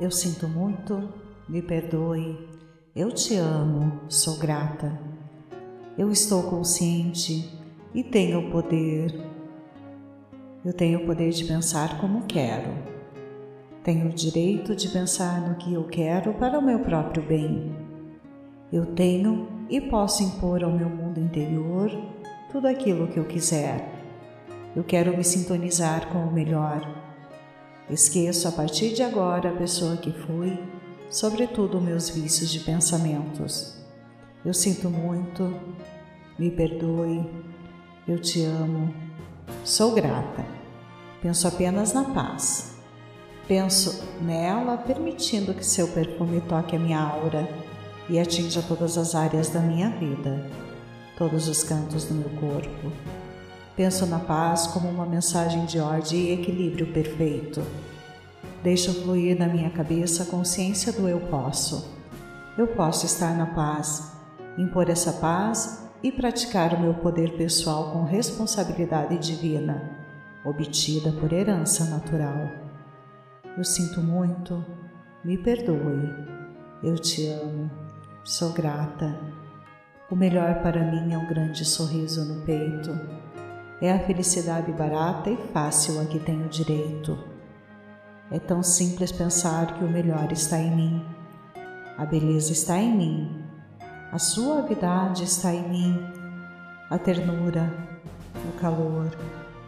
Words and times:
Eu 0.00 0.10
sinto 0.10 0.48
muito, 0.48 1.12
me 1.46 1.60
perdoe, 1.60 2.48
eu 2.96 3.12
te 3.12 3.36
amo, 3.36 4.00
sou 4.08 4.38
grata. 4.38 4.98
Eu 5.98 6.10
estou 6.10 6.44
consciente 6.44 7.52
e 7.94 8.02
tenho 8.02 8.40
o 8.40 8.50
poder. 8.50 9.14
Eu 10.64 10.72
tenho 10.72 11.00
o 11.00 11.06
poder 11.06 11.28
de 11.32 11.44
pensar 11.44 12.00
como 12.00 12.24
quero. 12.24 12.72
Tenho 13.84 14.08
o 14.08 14.14
direito 14.14 14.74
de 14.74 14.88
pensar 14.88 15.46
no 15.46 15.56
que 15.56 15.74
eu 15.74 15.84
quero 15.84 16.32
para 16.32 16.58
o 16.58 16.64
meu 16.64 16.78
próprio 16.78 17.22
bem. 17.22 17.70
Eu 18.72 18.86
tenho 18.86 19.48
e 19.68 19.82
posso 19.82 20.22
impor 20.22 20.64
ao 20.64 20.72
meu 20.72 20.88
mundo 20.88 21.20
interior 21.20 21.90
tudo 22.50 22.66
aquilo 22.66 23.06
que 23.06 23.18
eu 23.18 23.26
quiser. 23.26 23.86
Eu 24.74 24.82
quero 24.82 25.14
me 25.14 25.22
sintonizar 25.22 26.08
com 26.08 26.20
o 26.20 26.32
melhor. 26.32 27.09
Esqueço 27.90 28.46
a 28.46 28.52
partir 28.52 28.92
de 28.92 29.02
agora 29.02 29.50
a 29.50 29.56
pessoa 29.56 29.96
que 29.96 30.12
fui, 30.12 30.56
sobretudo 31.10 31.80
meus 31.80 32.08
vícios 32.08 32.48
de 32.48 32.60
pensamentos. 32.60 33.74
Eu 34.44 34.54
sinto 34.54 34.88
muito, 34.88 35.52
me 36.38 36.52
perdoe, 36.52 37.28
eu 38.06 38.16
te 38.16 38.44
amo, 38.44 38.94
sou 39.64 39.92
grata. 39.92 40.46
Penso 41.20 41.48
apenas 41.48 41.92
na 41.92 42.04
paz. 42.04 42.76
Penso 43.48 44.04
nela, 44.22 44.78
permitindo 44.78 45.52
que 45.52 45.66
seu 45.66 45.88
perfume 45.88 46.40
toque 46.42 46.76
a 46.76 46.78
minha 46.78 47.00
aura 47.00 47.48
e 48.08 48.20
atinja 48.20 48.62
todas 48.62 48.96
as 48.96 49.16
áreas 49.16 49.48
da 49.48 49.58
minha 49.58 49.90
vida, 49.90 50.48
todos 51.18 51.48
os 51.48 51.64
cantos 51.64 52.04
do 52.04 52.14
meu 52.14 52.30
corpo. 52.38 52.92
Penso 53.80 54.04
na 54.04 54.18
paz 54.18 54.66
como 54.66 54.90
uma 54.90 55.06
mensagem 55.06 55.64
de 55.64 55.80
ordem 55.80 56.18
e 56.18 56.32
equilíbrio 56.32 56.92
perfeito. 56.92 57.62
Deixo 58.62 58.92
fluir 58.92 59.38
na 59.38 59.48
minha 59.48 59.70
cabeça 59.70 60.22
a 60.22 60.26
consciência 60.26 60.92
do 60.92 61.08
eu 61.08 61.18
posso. 61.18 61.90
Eu 62.58 62.66
posso 62.66 63.06
estar 63.06 63.34
na 63.34 63.46
paz, 63.46 64.12
impor 64.58 64.90
essa 64.90 65.14
paz 65.14 65.88
e 66.02 66.12
praticar 66.12 66.74
o 66.74 66.80
meu 66.80 66.92
poder 66.92 67.38
pessoal 67.38 67.90
com 67.90 68.04
responsabilidade 68.04 69.16
divina, 69.16 69.90
obtida 70.44 71.10
por 71.12 71.32
herança 71.32 71.86
natural. 71.86 72.50
Eu 73.56 73.64
sinto 73.64 74.02
muito, 74.02 74.62
me 75.24 75.38
perdoe, 75.38 76.14
eu 76.82 76.96
te 76.96 77.28
amo, 77.28 77.70
sou 78.24 78.52
grata. 78.52 79.18
O 80.10 80.14
melhor 80.14 80.60
para 80.60 80.84
mim 80.84 81.14
é 81.14 81.16
um 81.16 81.26
grande 81.26 81.64
sorriso 81.64 82.26
no 82.26 82.44
peito. 82.44 82.90
É 83.80 83.92
a 83.92 83.98
felicidade 83.98 84.70
barata 84.72 85.30
e 85.30 85.36
fácil 85.52 86.00
a 86.00 86.04
que 86.04 86.18
tenho 86.18 86.48
direito. 86.48 87.18
É 88.30 88.38
tão 88.38 88.62
simples 88.62 89.10
pensar 89.10 89.78
que 89.78 89.84
o 89.84 89.90
melhor 89.90 90.30
está 90.32 90.58
em 90.58 90.74
mim. 90.74 91.06
A 91.96 92.04
beleza 92.04 92.52
está 92.52 92.78
em 92.78 92.96
mim 92.96 93.50
a 94.12 94.18
suavidade 94.18 95.22
está 95.22 95.54
em 95.54 95.68
mim, 95.68 96.04
a 96.90 96.98
ternura, 96.98 97.72
o 98.48 98.60
calor, 98.60 99.08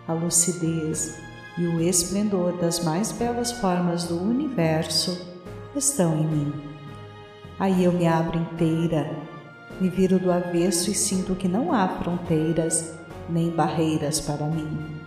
a 0.09 0.13
lucidez 0.13 1.17
e 1.57 1.65
o 1.65 1.81
esplendor 1.81 2.57
das 2.57 2.83
mais 2.83 3.13
belas 3.13 3.53
formas 3.53 4.03
do 4.03 4.21
universo 4.21 5.17
estão 5.77 6.19
em 6.19 6.27
mim. 6.27 6.53
Aí 7.57 7.85
eu 7.85 7.93
me 7.93 8.05
abro 8.05 8.37
inteira, 8.37 9.09
me 9.81 9.89
viro 9.89 10.19
do 10.19 10.33
avesso 10.33 10.91
e 10.91 10.95
sinto 10.95 11.37
que 11.37 11.47
não 11.47 11.73
há 11.73 11.87
fronteiras 11.87 12.99
nem 13.29 13.51
barreiras 13.51 14.21
para 14.21 14.47
mim. 14.47 15.01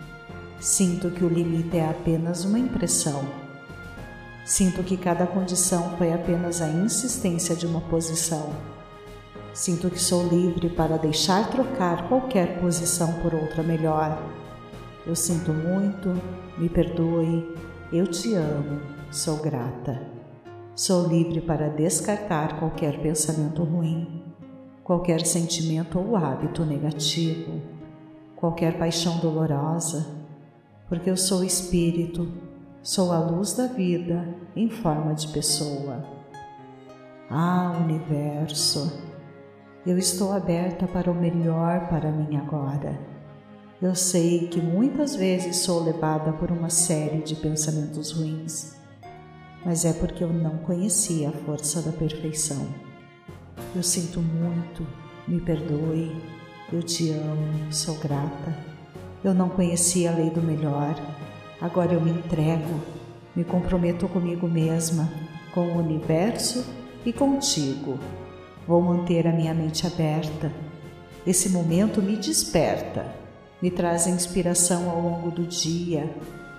Sinto 0.59 1.11
que 1.11 1.23
o 1.23 1.29
limite 1.29 1.77
é 1.77 1.89
apenas 1.89 2.45
uma 2.45 2.59
impressão. 2.59 3.23
Sinto 4.45 4.83
que 4.83 4.97
cada 4.97 5.25
condição 5.25 5.97
foi 5.97 6.13
apenas 6.13 6.61
a 6.61 6.67
insistência 6.69 7.55
de 7.55 7.65
uma 7.65 7.81
posição 7.81 8.53
Sinto 9.55 9.89
que 9.89 10.01
sou 10.01 10.27
livre 10.27 10.67
para 10.67 10.97
deixar 10.97 11.49
trocar 11.49 12.09
qualquer 12.09 12.59
posição 12.59 13.13
por 13.21 13.33
outra 13.33 13.63
melhor. 13.63 14.21
Eu 15.07 15.15
sinto 15.15 15.53
muito, 15.53 16.13
me 16.57 16.67
perdoe, 16.67 17.55
eu 17.89 18.05
te 18.05 18.33
amo, 18.33 18.81
sou 19.09 19.37
grata. 19.37 20.07
Sou 20.75 21.07
livre 21.07 21.39
para 21.39 21.69
descartar 21.69 22.59
qualquer 22.59 22.99
pensamento 22.99 23.63
ruim, 23.63 24.25
qualquer 24.83 25.25
sentimento 25.25 25.99
ou 25.99 26.17
hábito 26.17 26.65
negativo, 26.65 27.61
qualquer 28.35 28.77
paixão 28.77 29.17
dolorosa, 29.19 30.05
porque 30.87 31.09
eu 31.09 31.17
sou 31.17 31.43
espírito, 31.43 32.31
sou 32.81 33.11
a 33.11 33.19
luz 33.19 33.53
da 33.53 33.67
vida 33.67 34.27
em 34.55 34.69
forma 34.69 35.13
de 35.13 35.27
pessoa. 35.29 36.05
Ah, 37.29 37.73
universo! 37.83 39.03
Eu 39.85 39.97
estou 39.97 40.31
aberta 40.33 40.87
para 40.87 41.11
o 41.11 41.15
melhor 41.15 41.87
para 41.89 42.11
mim 42.11 42.37
agora. 42.37 42.99
Eu 43.81 43.93
sei 43.93 44.47
que 44.47 44.59
muitas 44.59 45.15
vezes 45.15 45.57
sou 45.57 45.83
levada 45.83 46.33
por 46.33 46.51
uma 46.51 46.69
série 46.69 47.21
de 47.21 47.35
pensamentos 47.35 48.11
ruins, 48.11 48.75
mas 49.65 49.85
é 49.85 49.93
porque 49.93 50.23
eu 50.23 50.31
não 50.31 50.57
conhecia 50.59 51.29
a 51.29 51.31
força 51.31 51.81
da 51.81 51.91
perfeição. 51.91 52.67
Eu 53.75 53.83
sinto 53.83 54.21
muito, 54.21 54.87
me 55.27 55.41
perdoe, 55.41 56.15
eu 56.71 56.81
te 56.81 57.11
amo, 57.11 57.71
sou 57.71 57.95
grata. 57.95 58.57
Eu 59.23 59.33
não 59.33 59.49
conhecia 59.49 60.11
a 60.11 60.15
lei 60.15 60.29
do 60.29 60.41
melhor, 60.41 60.95
agora 61.61 61.93
eu 61.93 62.01
me 62.01 62.11
entrego, 62.11 62.79
me 63.35 63.43
comprometo 63.43 64.07
comigo 64.07 64.47
mesma, 64.47 65.09
com 65.53 65.67
o 65.67 65.77
universo 65.77 66.65
e 67.05 67.13
contigo. 67.13 67.99
Vou 68.67 68.81
manter 68.81 69.27
a 69.27 69.31
minha 69.31 69.53
mente 69.53 69.85
aberta. 69.85 70.51
Esse 71.25 71.49
momento 71.49 72.01
me 72.01 72.17
desperta, 72.17 73.05
me 73.61 73.69
traz 73.69 74.07
inspiração 74.07 74.89
ao 74.89 75.01
longo 75.01 75.31
do 75.31 75.43
dia, 75.43 76.09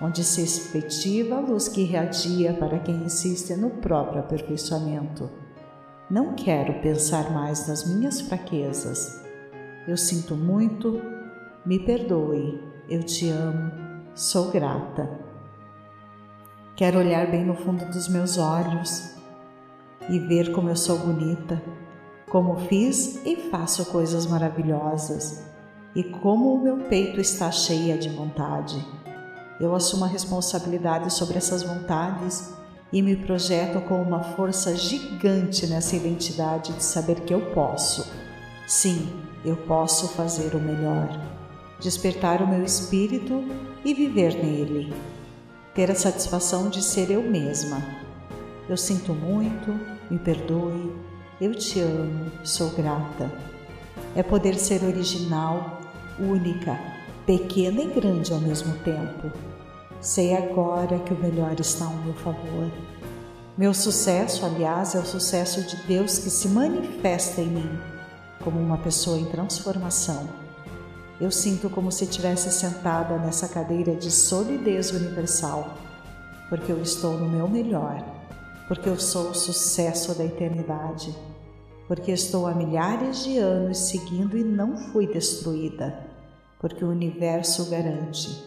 onde 0.01 0.23
se 0.23 0.43
efetiva 0.43 1.37
a 1.37 1.41
luz 1.41 1.69
que 1.69 1.83
irradia 1.83 2.53
para 2.55 2.79
quem 2.79 2.95
insiste 2.97 3.55
no 3.55 3.71
próprio 3.71 4.21
aperfeiçoamento. 4.21 5.29
Não 6.09 6.35
quero 6.35 6.75
pensar 6.81 7.33
mais 7.33 7.67
nas 7.67 7.87
minhas 7.87 8.21
fraquezas. 8.21 9.26
Eu 9.87 9.97
sinto 9.97 10.35
muito, 10.35 11.01
me 11.65 11.79
perdoe, 11.79 12.61
eu 12.89 13.05
te 13.05 13.29
amo, 13.29 13.71
sou 14.17 14.51
grata. 14.51 15.09
Quero 16.75 16.99
olhar 16.99 17.31
bem 17.31 17.45
no 17.45 17.55
fundo 17.55 17.85
dos 17.87 18.09
meus 18.09 18.37
olhos 18.37 19.15
e 20.09 20.19
ver 20.19 20.51
como 20.51 20.69
eu 20.69 20.75
sou 20.75 20.99
bonita, 20.99 21.63
como 22.29 22.57
fiz 22.67 23.25
e 23.25 23.37
faço 23.49 23.87
coisas 23.87 24.27
maravilhosas, 24.27 25.47
e 25.95 26.03
como 26.03 26.55
o 26.55 26.63
meu 26.63 26.79
peito 26.89 27.21
está 27.21 27.53
cheia 27.53 27.97
de 27.97 28.09
vontade. 28.09 28.85
Eu 29.61 29.73
assumo 29.73 30.05
a 30.05 30.09
responsabilidade 30.09 31.13
sobre 31.13 31.39
essas 31.39 31.63
vontades 31.63 32.53
e 32.93 33.01
me 33.01 33.15
projeto 33.15 33.81
com 33.83 34.03
uma 34.03 34.23
força 34.23 34.75
gigante 34.77 35.67
nessa 35.69 35.95
identidade 35.95 36.73
de 36.73 36.83
saber 36.83 37.21
que 37.21 37.33
eu 37.33 37.53
posso. 37.53 38.13
Sim, 38.67 39.26
eu 39.47 39.57
posso 39.57 40.09
fazer 40.09 40.57
o 40.57 40.61
melhor. 40.61 41.09
Despertar 41.79 42.43
o 42.43 42.49
meu 42.49 42.65
espírito 42.65 43.45
e 43.85 43.95
viver 43.95 44.35
nele. 44.35 44.93
Ter 45.73 45.89
a 45.89 45.95
satisfação 45.95 46.69
de 46.69 46.83
ser 46.83 47.11
eu 47.13 47.23
mesma. 47.23 47.81
Eu 48.69 48.77
sinto 48.77 49.15
muito, 49.15 49.79
me 50.11 50.19
perdoe, 50.19 50.93
eu 51.41 51.55
te 51.55 51.79
amo, 51.79 52.33
sou 52.43 52.71
grata. 52.71 53.31
É 54.17 54.23
poder 54.23 54.57
ser 54.57 54.83
original, 54.83 55.81
única, 56.19 56.77
pequena 57.25 57.83
e 57.83 57.87
grande 57.87 58.33
ao 58.33 58.41
mesmo 58.41 58.75
tempo. 58.79 59.31
Sei 60.01 60.35
agora 60.35 60.99
que 60.99 61.15
o 61.15 61.19
melhor 61.19 61.55
está 61.61 61.85
ao 61.85 61.95
meu 61.95 62.15
favor. 62.15 62.71
Meu 63.57 63.73
sucesso, 63.73 64.45
aliás, 64.45 64.95
é 64.97 64.99
o 64.99 65.07
sucesso 65.07 65.63
de 65.63 65.77
Deus 65.87 66.19
que 66.19 66.31
se 66.31 66.49
manifesta 66.49 67.41
em 67.41 67.47
mim 67.47 67.96
como 68.43 68.61
uma 68.61 68.79
pessoa 68.79 69.19
em 69.19 69.25
transformação. 69.27 70.29
Eu 71.21 71.31
sinto 71.31 71.71
como 71.71 71.91
se 71.91 72.05
estivesse 72.05 72.51
sentada 72.53 73.17
nessa 73.19 73.49
cadeira 73.49 73.95
de 73.95 74.11
solidez 74.11 74.91
universal, 74.91 75.77
porque 76.49 76.71
eu 76.71 76.83
estou 76.83 77.19
no 77.19 77.29
meu 77.29 77.49
melhor 77.49 78.17
porque 78.67 78.89
eu 78.89 78.99
sou 78.99 79.31
o 79.31 79.35
sucesso 79.35 80.17
da 80.17 80.25
eternidade, 80.25 81.15
porque 81.87 82.11
estou 82.11 82.47
há 82.47 82.55
milhares 82.55 83.23
de 83.23 83.39
anos 83.39 83.79
seguindo 83.79 84.37
e 84.37 84.43
não 84.43 84.77
fui 84.77 85.07
destruída, 85.07 85.97
porque 86.61 86.85
o 86.85 86.91
universo 86.91 87.71
garante. 87.71 88.45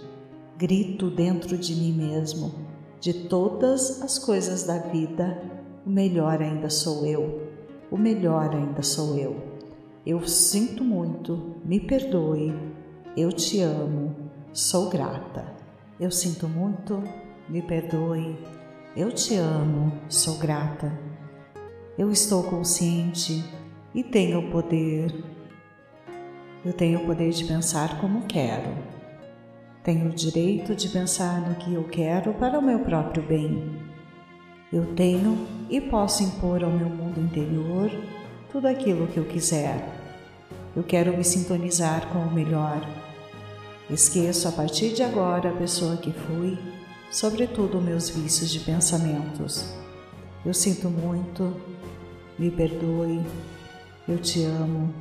Grito 0.58 1.10
dentro 1.10 1.58
de 1.58 1.74
mim 1.74 1.94
mesmo, 1.94 2.54
de 3.00 3.14
todas 3.14 4.02
as 4.02 4.20
coisas 4.20 4.64
da 4.64 4.78
vida, 4.78 5.42
o 5.86 5.90
melhor 5.90 6.42
ainda 6.42 6.70
sou 6.70 7.06
eu, 7.06 7.48
o 7.90 7.98
melhor 7.98 8.54
ainda 8.54 8.84
sou 8.84 9.18
eu. 9.18 9.49
Eu 10.06 10.26
sinto 10.26 10.82
muito, 10.82 11.58
me 11.66 11.78
perdoe, 11.78 12.54
eu 13.18 13.34
te 13.34 13.60
amo, 13.60 14.16
sou 14.54 14.90
grata. 14.90 15.46
Eu 16.00 16.10
sinto 16.10 16.48
muito, 16.48 17.04
me 17.50 17.62
perdoe, 17.62 18.38
eu 18.96 19.12
te 19.12 19.36
amo, 19.36 19.92
sou 20.08 20.38
grata. 20.38 20.98
Eu 21.98 22.10
estou 22.12 22.44
consciente 22.44 23.44
e 23.94 24.02
tenho 24.02 24.40
o 24.40 24.52
poder. 24.52 25.14
Eu 26.64 26.72
tenho 26.72 27.02
o 27.02 27.06
poder 27.06 27.32
de 27.32 27.44
pensar 27.44 28.00
como 28.00 28.26
quero. 28.26 28.74
Tenho 29.84 30.08
o 30.10 30.16
direito 30.16 30.74
de 30.76 30.88
pensar 30.88 31.42
no 31.42 31.56
que 31.56 31.74
eu 31.74 31.84
quero 31.84 32.34
para 32.36 32.58
o 32.58 32.62
meu 32.62 32.80
próprio 32.80 33.22
bem. 33.22 33.82
Eu 34.72 34.96
tenho 34.96 35.46
e 35.70 35.82
posso 35.82 36.24
impor 36.24 36.64
ao 36.64 36.72
meu 36.72 36.90
mundo 36.90 37.20
interior 37.20 37.92
tudo 38.52 38.68
aquilo 38.68 39.08
que 39.08 39.18
eu 39.18 39.26
quiser. 39.26 39.88
Eu 40.76 40.84
quero 40.84 41.16
me 41.16 41.24
sintonizar 41.24 42.08
com 42.08 42.20
o 42.20 42.32
melhor. 42.32 42.82
Esqueço 43.90 44.48
a 44.48 44.52
partir 44.52 44.94
de 44.94 45.04
agora 45.04 45.50
a 45.50 45.56
pessoa 45.56 45.98
que 45.98 46.12
fui, 46.12 46.58
sobretudo 47.12 47.82
meus 47.82 48.10
vícios 48.10 48.50
de 48.50 48.60
pensamentos. 48.60 49.66
Eu 50.46 50.54
sinto 50.54 50.90
muito, 50.90 51.56
me 52.38 52.50
perdoe, 52.50 53.26
eu 54.08 54.18
te 54.18 54.44
amo, 54.44 54.94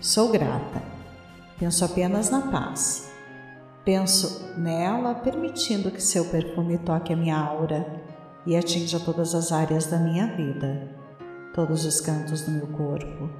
sou 0.00 0.28
grata. 0.30 0.82
Penso 1.58 1.84
apenas 1.84 2.30
na 2.30 2.42
paz. 2.42 3.10
Penso 3.84 4.52
nela 4.58 5.14
permitindo 5.14 5.90
que 5.90 6.02
seu 6.02 6.24
perfume 6.26 6.76
toque 6.78 7.12
a 7.12 7.16
minha 7.16 7.38
aura 7.38 7.86
e 8.44 8.56
atinja 8.56 9.00
todas 9.00 9.34
as 9.34 9.52
áreas 9.52 9.86
da 9.86 9.98
minha 9.98 10.26
vida, 10.36 10.95
todos 11.56 11.86
os 11.86 12.02
cantos 12.02 12.42
do 12.42 12.50
meu 12.50 12.66
corpo. 12.66 13.30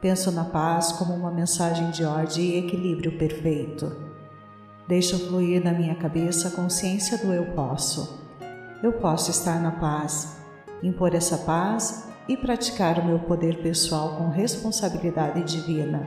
Penso 0.00 0.32
na 0.32 0.44
paz 0.44 0.92
como 0.92 1.12
uma 1.12 1.30
mensagem 1.30 1.90
de 1.90 2.02
ordem 2.02 2.42
e 2.42 2.58
equilíbrio 2.58 3.18
perfeito. 3.18 3.94
Deixo 4.88 5.18
fluir 5.18 5.62
na 5.62 5.72
minha 5.72 5.94
cabeça 5.94 6.48
a 6.48 6.50
consciência 6.50 7.18
do 7.18 7.34
eu 7.34 7.52
posso. 7.54 8.18
Eu 8.82 8.94
posso 8.94 9.30
estar 9.30 9.60
na 9.60 9.72
paz, 9.72 10.38
impor 10.82 11.14
essa 11.14 11.36
paz 11.36 12.08
e 12.26 12.34
praticar 12.34 12.98
o 12.98 13.04
meu 13.04 13.18
poder 13.18 13.62
pessoal 13.62 14.16
com 14.16 14.30
responsabilidade 14.30 15.42
divina, 15.44 16.02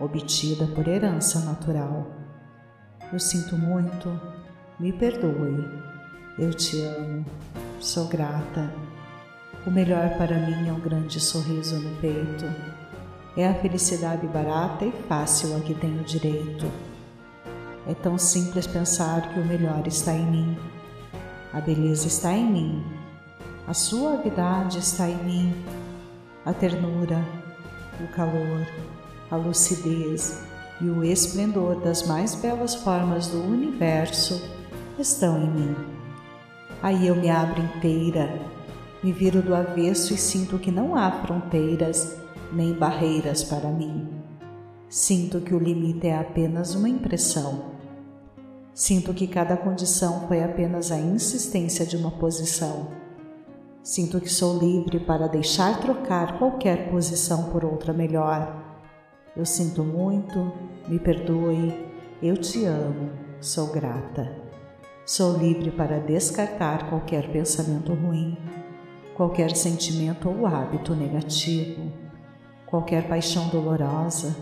obtida 0.00 0.66
por 0.66 0.88
herança 0.88 1.38
natural. 1.40 2.08
Eu 3.12 3.20
sinto 3.20 3.56
muito, 3.56 4.20
me 4.80 4.92
perdoe, 4.92 5.68
eu 6.36 6.52
te 6.52 6.80
amo, 6.80 7.24
sou 7.80 8.08
grata. 8.08 8.83
O 9.66 9.70
melhor 9.70 10.10
para 10.18 10.36
mim 10.38 10.68
é 10.68 10.72
um 10.72 10.80
grande 10.80 11.20
sorriso 11.20 11.78
no 11.78 11.96
peito. 11.96 12.44
É 13.36 13.48
a 13.48 13.54
felicidade 13.54 14.26
barata 14.26 14.84
e 14.84 14.92
fácil 15.08 15.56
a 15.56 15.60
que 15.60 15.74
tenho 15.74 16.04
direito. 16.04 16.70
É 17.86 17.94
tão 17.94 18.16
simples 18.18 18.66
pensar 18.66 19.32
que 19.32 19.40
o 19.40 19.44
melhor 19.44 19.86
está 19.86 20.12
em 20.12 20.26
mim. 20.26 20.58
A 21.52 21.60
beleza 21.60 22.06
está 22.06 22.32
em 22.32 22.44
mim 22.44 23.04
a 23.66 23.72
suavidade 23.72 24.78
está 24.78 25.08
em 25.08 25.16
mim, 25.24 25.64
a 26.44 26.52
ternura, 26.52 27.24
o 27.98 28.06
calor, 28.08 28.66
a 29.30 29.36
lucidez 29.36 30.42
e 30.82 30.84
o 30.84 31.02
esplendor 31.02 31.80
das 31.80 32.06
mais 32.06 32.34
belas 32.34 32.74
formas 32.74 33.28
do 33.28 33.42
universo 33.42 34.38
estão 34.98 35.42
em 35.42 35.48
mim. 35.48 35.76
Aí 36.82 37.06
eu 37.06 37.16
me 37.16 37.30
abro 37.30 37.62
inteira, 37.62 38.38
me 39.04 39.12
viro 39.12 39.40
do 39.40 39.54
avesso 39.54 40.12
e 40.12 40.16
sinto 40.16 40.58
que 40.58 40.72
não 40.72 40.96
há 40.96 41.12
fronteiras 41.22 42.16
nem 42.52 42.72
barreiras 42.72 43.44
para 43.44 43.68
mim. 43.68 44.08
Sinto 44.88 45.40
que 45.40 45.54
o 45.54 45.58
limite 45.58 46.08
é 46.08 46.18
apenas 46.18 46.74
uma 46.74 46.88
impressão. 46.88 47.74
Sinto 48.72 49.14
que 49.14 49.28
cada 49.28 49.56
condição 49.56 50.26
foi 50.26 50.42
apenas 50.42 50.90
a 50.90 50.98
insistência 50.98 51.86
de 51.86 51.96
uma 51.96 52.10
posição 52.10 53.04
Sinto 53.84 54.18
que 54.18 54.30
sou 54.30 54.58
livre 54.58 54.98
para 54.98 55.26
deixar 55.26 55.78
trocar 55.78 56.38
qualquer 56.38 56.88
posição 56.90 57.50
por 57.50 57.66
outra 57.66 57.92
melhor. 57.92 58.64
Eu 59.36 59.44
sinto 59.44 59.84
muito, 59.84 60.50
me 60.88 60.98
perdoe, 60.98 61.86
eu 62.22 62.34
te 62.34 62.64
amo, 62.64 63.10
sou 63.42 63.66
grata. 63.66 64.34
Sou 65.04 65.36
livre 65.36 65.70
para 65.70 66.00
descartar 66.00 66.88
qualquer 66.88 67.30
pensamento 67.30 67.92
ruim, 67.92 68.38
qualquer 69.14 69.54
sentimento 69.56 70.28
ou 70.28 70.46
hábito 70.46 70.94
negativo, 70.94 71.92
qualquer 72.66 73.08
paixão 73.08 73.48
dolorosa, 73.48 74.36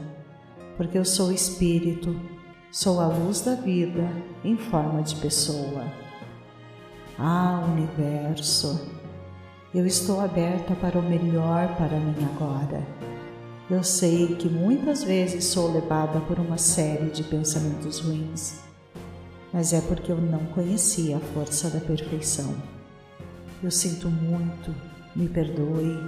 porque 0.77 0.97
eu 0.97 1.05
sou 1.05 1.31
espírito, 1.31 2.19
sou 2.71 3.01
a 3.01 3.07
luz 3.07 3.43
da 3.43 3.55
vida 3.55 4.11
em 4.43 4.57
forma 4.57 5.03
de 5.03 5.15
pessoa. 5.17 5.85
Ah, 7.19 7.63
universo! 7.71 8.91
Eu 9.75 9.87
estou 9.87 10.21
aberta 10.21 10.75
para 10.75 10.99
o 10.99 11.03
melhor 11.03 11.77
para 11.77 11.99
mim 11.99 12.29
agora. 12.35 12.83
Eu 13.71 13.83
sei 13.83 14.35
que 14.37 14.49
muitas 14.49 15.03
vezes 15.03 15.45
sou 15.47 15.73
levada 15.73 16.21
por 16.21 16.39
uma 16.39 16.59
série 16.59 17.11
de 17.11 17.23
pensamentos 17.23 18.01
ruins, 18.01 18.61
mas 19.53 19.73
é 19.73 19.81
porque 19.81 20.13
eu 20.13 20.19
não 20.19 20.45
conhecia 20.47 21.17
a 21.17 21.21
força 21.21 21.71
da 21.71 21.81
perfeição. 21.81 22.55
Eu 23.63 23.71
sinto 23.71 24.09
muito, 24.09 24.75
me 25.15 25.29
perdoe, 25.29 25.99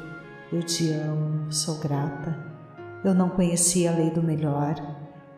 eu 0.52 0.62
te 0.62 0.90
amo, 0.92 1.52
sou 1.52 1.78
grata. 1.78 2.36
Eu 3.04 3.14
não 3.14 3.28
conhecia 3.28 3.92
a 3.92 3.96
lei 3.96 4.10
do 4.10 4.22
melhor, 4.22 4.74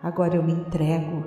agora 0.02 0.36
eu 0.36 0.42
me 0.42 0.52
entrego, 0.52 1.26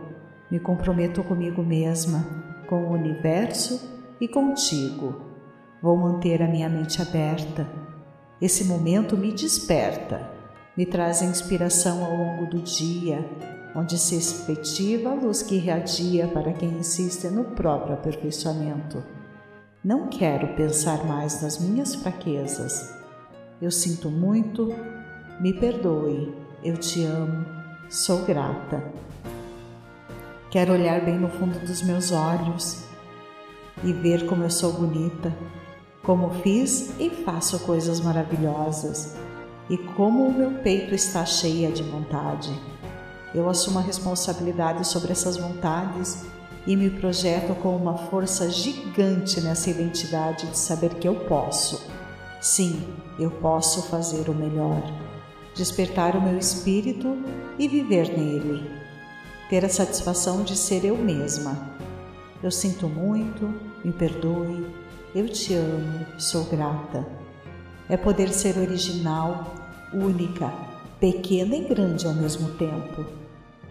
me 0.50 0.60
comprometo 0.60 1.24
comigo 1.24 1.62
mesma, 1.62 2.26
com 2.68 2.86
o 2.86 2.94
universo 2.94 4.16
e 4.20 4.28
contigo 4.28 5.30
Vou 5.82 5.96
manter 5.96 6.42
a 6.42 6.48
minha 6.48 6.68
mente 6.68 7.02
aberta. 7.02 7.66
Esse 8.42 8.66
momento 8.66 9.18
me 9.18 9.32
desperta, 9.32 10.30
me 10.76 10.86
traz 10.86 11.22
inspiração 11.22 12.04
ao 12.04 12.18
longo 12.18 12.46
do 12.48 12.62
dia, 12.62 13.26
onde 13.74 13.98
se 13.98 14.16
efetiva 14.16 15.12
a 15.12 15.14
luz 15.14 15.42
que 15.42 15.56
irradia 15.56 16.28
para 16.28 16.52
quem 16.52 16.70
insiste 16.70 17.30
no 17.30 17.46
próprio 17.46 17.94
aperfeiçoamento. 17.94 19.02
Não 19.82 20.08
quero 20.08 20.56
pensar 20.56 21.06
mais 21.06 21.42
nas 21.42 21.58
minhas 21.58 21.96
fraquezas. 21.96 22.94
Eu 23.62 23.72
sinto 23.72 24.10
muito, 24.10 24.76
me 25.40 25.54
perdoe, 25.54 26.36
eu 26.62 26.76
te 26.76 27.06
amo, 27.06 27.46
sou 27.90 28.26
grata. 28.26 28.84
Quero 30.52 30.74
olhar 30.74 31.06
bem 31.06 31.18
no 31.18 31.30
fundo 31.30 31.58
dos 31.66 31.82
meus 31.82 32.12
olhos 32.12 32.84
e 33.82 33.94
ver 33.94 34.26
como 34.28 34.44
eu 34.44 34.50
sou 34.50 34.74
bonita, 34.74 35.34
como 36.04 36.30
fiz 36.42 36.94
e 37.00 37.10
faço 37.10 37.58
coisas 37.62 38.02
maravilhosas, 38.02 39.16
e 39.70 39.78
como 39.78 40.28
o 40.28 40.34
meu 40.34 40.62
peito 40.62 40.94
está 40.94 41.26
cheio 41.26 41.72
de 41.72 41.84
vontade. 41.84 42.52
Eu 43.34 43.48
assumo 43.48 43.80
a 43.80 43.84
responsabilidade 43.84 44.86
sobre 44.86 45.14
essas 45.14 45.38
vontades 45.38 46.26
e 46.68 46.76
me 46.76 46.90
projeto 46.90 47.56
com 47.56 47.76
uma 47.76 47.98
força 47.98 48.50
gigante 48.50 49.42
nessa 49.42 49.70
identidade 49.70 50.48
de 50.48 50.58
saber 50.58 50.96
que 50.96 51.08
eu 51.08 51.16
posso. 51.16 51.88
Sim, 52.42 52.82
eu 53.18 53.32
posso 53.32 53.84
fazer 53.84 54.30
o 54.30 54.34
melhor, 54.34 54.82
despertar 55.56 56.16
o 56.16 56.22
meu 56.22 56.38
espírito 56.38 57.18
e 57.58 57.68
viver 57.68 58.10
nele, 58.10 58.70
ter 59.50 59.66
a 59.66 59.70
satisfação 59.70 60.44
de 60.44 60.56
ser 60.56 60.86
eu 60.86 60.98
mesma. 60.98 61.76
Eu 62.42 62.52
sinto 62.52 62.88
muito, 62.88 63.54
me 63.84 63.92
perdoe, 63.92 64.66
eu 65.14 65.28
te 65.28 65.54
amo, 65.54 66.06
sou 66.18 66.46
grata. 66.46 67.06
É 67.90 67.98
poder 67.98 68.30
ser 68.30 68.58
original, 68.58 69.54
única, 69.92 70.54
pequena 71.00 71.56
e 71.56 71.68
grande 71.68 72.06
ao 72.06 72.14
mesmo 72.14 72.52
tempo. 72.52 73.19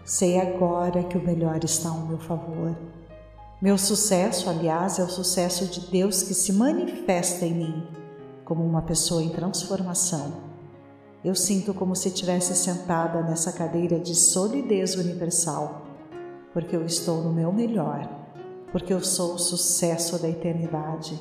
Sei 0.09 0.39
agora 0.39 1.03
que 1.03 1.19
o 1.19 1.23
melhor 1.23 1.63
está 1.63 1.89
ao 1.89 1.99
meu 1.99 2.17
favor. 2.17 2.75
Meu 3.61 3.77
sucesso, 3.77 4.49
aliás, 4.49 4.97
é 4.97 5.03
o 5.03 5.07
sucesso 5.07 5.67
de 5.67 5.81
Deus 5.91 6.23
que 6.23 6.33
se 6.33 6.51
manifesta 6.51 7.45
em 7.45 7.53
mim 7.53 7.87
como 8.43 8.65
uma 8.65 8.81
pessoa 8.81 9.21
em 9.21 9.29
transformação. 9.29 10.33
Eu 11.23 11.35
sinto 11.35 11.75
como 11.75 11.95
se 11.95 12.07
estivesse 12.07 12.55
sentada 12.55 13.21
nessa 13.21 13.53
cadeira 13.53 13.99
de 13.99 14.15
solidez 14.15 14.95
universal, 14.95 15.85
porque 16.53 16.75
eu 16.75 16.83
estou 16.83 17.21
no 17.21 17.31
meu 17.31 17.53
melhor 17.53 18.09
porque 18.71 18.91
eu 18.91 19.03
sou 19.03 19.35
o 19.35 19.39
sucesso 19.39 20.19
da 20.19 20.27
eternidade, 20.27 21.19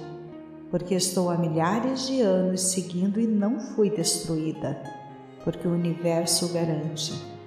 porque 0.71 0.95
estou 0.95 1.29
há 1.29 1.37
milhares 1.37 2.07
de 2.07 2.23
anos 2.23 2.63
seguindo 2.63 3.21
e 3.21 3.27
não 3.27 3.61
fui 3.61 3.91
destruída, 3.91 4.83
porque 5.45 5.69
o 5.69 5.73
universo 5.73 6.51
garante. 6.55 7.38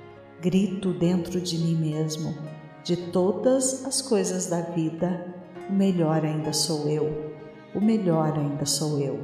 Grito 0.41 0.91
dentro 0.91 1.39
de 1.39 1.55
mim 1.55 1.75
mesmo, 1.75 2.35
de 2.83 2.97
todas 2.97 3.85
as 3.85 4.01
coisas 4.01 4.47
da 4.47 4.59
vida, 4.59 5.35
o 5.69 5.71
melhor 5.71 6.25
ainda 6.25 6.51
sou 6.51 6.89
eu, 6.89 7.31
o 7.75 7.79
melhor 7.79 8.33
ainda 8.39 8.65
sou 8.65 8.99
eu. 8.99 9.19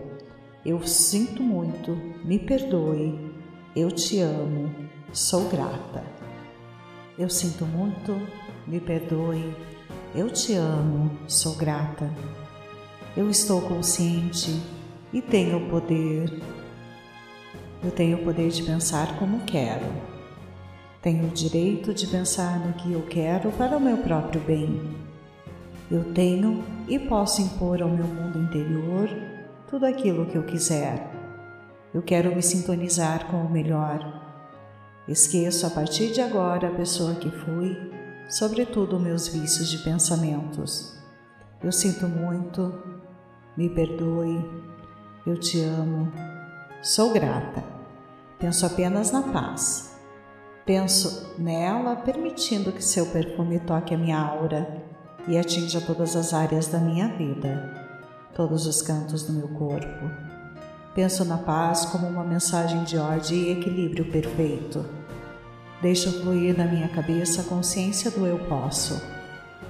Eu 0.64 0.86
sinto 0.86 1.42
muito, 1.42 1.98
me 2.24 2.38
perdoe, 2.38 3.34
eu 3.76 3.92
te 3.92 4.20
amo, 4.20 4.72
sou 5.12 5.50
grata. 5.50 6.04
Eu 7.18 7.32
sinto 7.32 7.66
muito, 7.66 8.16
me 8.68 8.80
perdoe, 8.80 9.56
eu 10.14 10.30
te 10.30 10.54
amo, 10.54 11.10
sou 11.28 11.56
grata. 11.56 12.14
Eu 13.16 13.28
estou 13.28 13.60
consciente 13.64 14.62
e 15.12 15.20
tenho 15.20 15.66
o 15.66 15.68
poder. 15.68 16.44
Eu 17.84 17.90
tenho 17.90 18.20
o 18.20 18.24
poder 18.24 18.50
de 18.50 18.62
pensar 18.62 19.18
como 19.18 19.40
quero. 19.46 20.17
Tenho 21.08 21.28
o 21.28 21.32
direito 21.32 21.94
de 21.94 22.06
pensar 22.06 22.60
no 22.60 22.74
que 22.74 22.92
eu 22.92 23.02
quero 23.04 23.50
para 23.54 23.78
o 23.78 23.80
meu 23.80 23.96
próprio 24.00 24.42
bem. 24.42 24.94
Eu 25.90 26.04
tenho 26.14 26.62
e 26.86 27.00
posso 27.00 27.42
impor 27.42 27.82
ao 27.82 27.88
meu 27.88 28.06
mundo 28.06 28.38
interior 28.38 29.08
tudo 29.70 29.86
aquilo 29.86 30.26
que 30.26 30.38
eu 30.38 30.44
quiser. 30.44 31.10
Eu 31.94 32.02
quero 32.02 32.36
me 32.36 32.44
sintonizar 32.44 33.26
com 33.28 33.38
o 33.38 33.50
melhor. 33.50 34.22
Esqueço 35.08 35.66
a 35.66 35.70
partir 35.70 36.12
de 36.12 36.20
agora 36.20 36.68
a 36.68 36.76
pessoa 36.76 37.16
que 37.16 37.32
fui, 37.32 37.78
sobretudo 38.28 39.00
meus 39.00 39.30
vícios 39.30 39.70
de 39.70 39.78
pensamentos. 39.78 40.94
Eu 41.64 41.72
sinto 41.72 42.06
muito, 42.06 42.84
me 43.56 43.70
perdoe, 43.70 44.44
eu 45.26 45.40
te 45.40 45.62
amo, 45.62 46.12
sou 46.82 47.14
grata. 47.14 47.64
Penso 48.38 48.66
apenas 48.66 49.10
na 49.10 49.22
paz. 49.22 49.97
Penso 50.68 51.34
nela, 51.38 51.96
permitindo 51.96 52.74
que 52.74 52.84
seu 52.84 53.06
perfume 53.06 53.58
toque 53.58 53.94
a 53.94 53.98
minha 53.98 54.20
aura 54.20 54.84
e 55.26 55.38
atinja 55.38 55.80
todas 55.80 56.14
as 56.14 56.34
áreas 56.34 56.68
da 56.68 56.78
minha 56.78 57.08
vida, 57.08 57.74
todos 58.36 58.68
os 58.68 58.82
cantos 58.82 59.24
do 59.24 59.32
meu 59.32 59.48
corpo. 59.48 60.12
Penso 60.94 61.24
na 61.24 61.38
paz 61.38 61.86
como 61.86 62.06
uma 62.06 62.26
mensagem 62.26 62.84
de 62.84 62.98
ordem 62.98 63.44
e 63.44 63.52
equilíbrio 63.54 64.12
perfeito. 64.12 64.86
Deixo 65.82 66.12
fluir 66.22 66.58
na 66.58 66.66
minha 66.66 66.90
cabeça 66.90 67.44
a 67.44 67.46
consciência 67.46 68.12
do 68.12 68.28
eu 68.28 68.38
posso. 68.50 69.02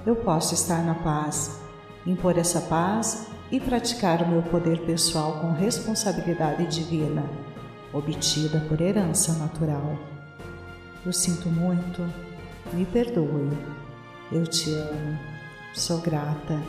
Eu 0.04 0.16
posso 0.16 0.56
estar 0.56 0.84
na 0.84 0.96
paz, 0.96 1.62
impor 2.08 2.40
essa 2.40 2.62
paz 2.62 3.28
e 3.52 3.60
praticar 3.60 4.24
o 4.24 4.28
meu 4.28 4.42
poder 4.42 4.80
pessoal 4.80 5.42
com 5.42 5.52
responsabilidade 5.52 6.66
divina, 6.66 7.24
obtida 7.94 8.62
por 8.68 8.82
herança 8.82 9.34
natural. 9.34 10.17
Eu 11.06 11.14
sinto 11.14 11.50
muito, 11.50 12.02
me 12.74 12.86
perdoe, 12.86 13.58
eu 14.32 14.46
te 14.46 14.74
amo, 14.74 15.20
sou 15.74 16.00
grata. 16.00 16.62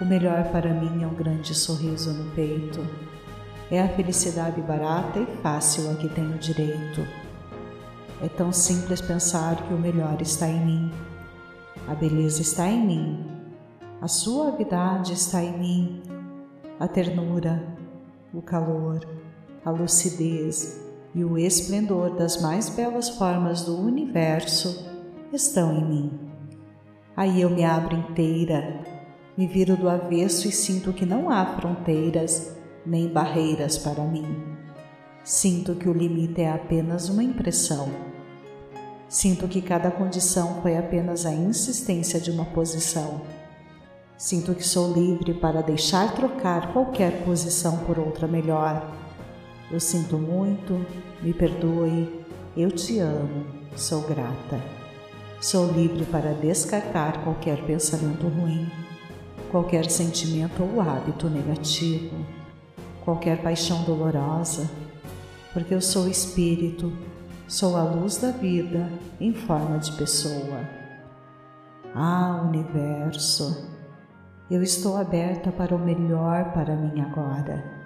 O 0.00 0.04
melhor 0.04 0.44
para 0.52 0.72
mim 0.72 1.02
é 1.02 1.06
um 1.06 1.14
grande 1.14 1.54
sorriso 1.54 2.12
no 2.12 2.30
peito. 2.32 2.86
É 3.70 3.82
a 3.82 3.88
felicidade 3.88 4.60
barata 4.60 5.18
e 5.18 5.26
fácil 5.42 5.90
a 5.90 5.94
que 5.94 6.08
tenho 6.08 6.38
direito 6.38 7.06
é 8.20 8.28
tão 8.28 8.52
simples 8.52 9.00
pensar 9.00 9.56
que 9.68 9.72
o 9.72 9.78
melhor 9.78 10.20
está 10.20 10.48
em 10.48 10.64
mim. 10.64 10.92
A 11.86 11.94
beleza 11.94 12.42
está 12.42 12.66
em 12.66 12.84
mim. 12.84 13.26
A 14.00 14.08
suavidade 14.08 15.12
está 15.12 15.42
em 15.42 15.56
mim. 15.56 16.02
A 16.80 16.88
ternura, 16.88 17.64
o 18.34 18.42
calor, 18.42 19.06
a 19.64 19.70
lucidez 19.70 20.84
e 21.18 21.24
o 21.24 21.36
esplendor 21.36 22.14
das 22.16 22.40
mais 22.40 22.68
belas 22.68 23.08
formas 23.08 23.62
do 23.62 23.78
universo 23.78 24.86
estão 25.32 25.74
em 25.74 25.84
mim. 25.84 26.20
Aí 27.16 27.42
eu 27.42 27.50
me 27.50 27.64
abro 27.64 27.96
inteira, 27.96 28.80
me 29.36 29.46
viro 29.46 29.76
do 29.76 29.88
avesso 29.88 30.48
e 30.48 30.52
sinto 30.52 30.92
que 30.92 31.04
não 31.04 31.28
há 31.28 31.44
fronteiras 31.58 32.56
nem 32.86 33.08
barreiras 33.08 33.76
para 33.76 34.04
mim. 34.04 34.26
Sinto 35.24 35.74
que 35.74 35.88
o 35.88 35.92
limite 35.92 36.40
é 36.40 36.50
apenas 36.50 37.08
uma 37.08 37.22
impressão 37.22 37.88
Sinto 39.08 39.48
que 39.48 39.62
cada 39.62 39.90
condição 39.90 40.60
foi 40.60 40.76
apenas 40.76 41.24
a 41.24 41.32
insistência 41.32 42.20
de 42.20 42.30
uma 42.30 42.44
posição. 42.44 43.22
Sinto 44.18 44.54
que 44.54 44.62
sou 44.62 44.92
livre 44.92 45.32
para 45.32 45.62
deixar 45.62 46.14
trocar 46.14 46.74
qualquer 46.74 47.24
posição 47.24 47.78
por 47.78 47.98
outra 47.98 48.28
melhor. 48.28 48.94
Eu 49.70 49.80
sinto 49.80 50.16
muito, 50.16 50.84
me 51.22 51.32
perdoe, 51.32 52.24
eu 52.56 52.70
te 52.70 52.98
amo, 52.98 53.46
sou 53.76 54.02
grata. 54.02 54.60
Sou 55.40 55.70
livre 55.70 56.04
para 56.06 56.32
descartar 56.32 57.22
qualquer 57.22 57.64
pensamento 57.64 58.26
ruim, 58.26 58.68
qualquer 59.50 59.90
sentimento 59.90 60.62
ou 60.62 60.80
hábito 60.80 61.28
negativo, 61.28 62.16
qualquer 63.04 63.42
paixão 63.42 63.82
dolorosa, 63.84 64.68
porque 65.52 65.74
eu 65.74 65.80
sou 65.80 66.08
espírito 66.08 66.92
Sou 67.48 67.78
a 67.78 67.82
luz 67.82 68.18
da 68.18 68.30
vida 68.30 68.92
em 69.18 69.32
forma 69.32 69.78
de 69.78 69.90
pessoa. 69.92 70.68
Ah, 71.94 72.42
universo, 72.46 73.72
eu 74.50 74.62
estou 74.62 74.98
aberta 74.98 75.50
para 75.50 75.74
o 75.74 75.78
melhor 75.78 76.52
para 76.52 76.76
mim 76.76 77.00
agora. 77.00 77.77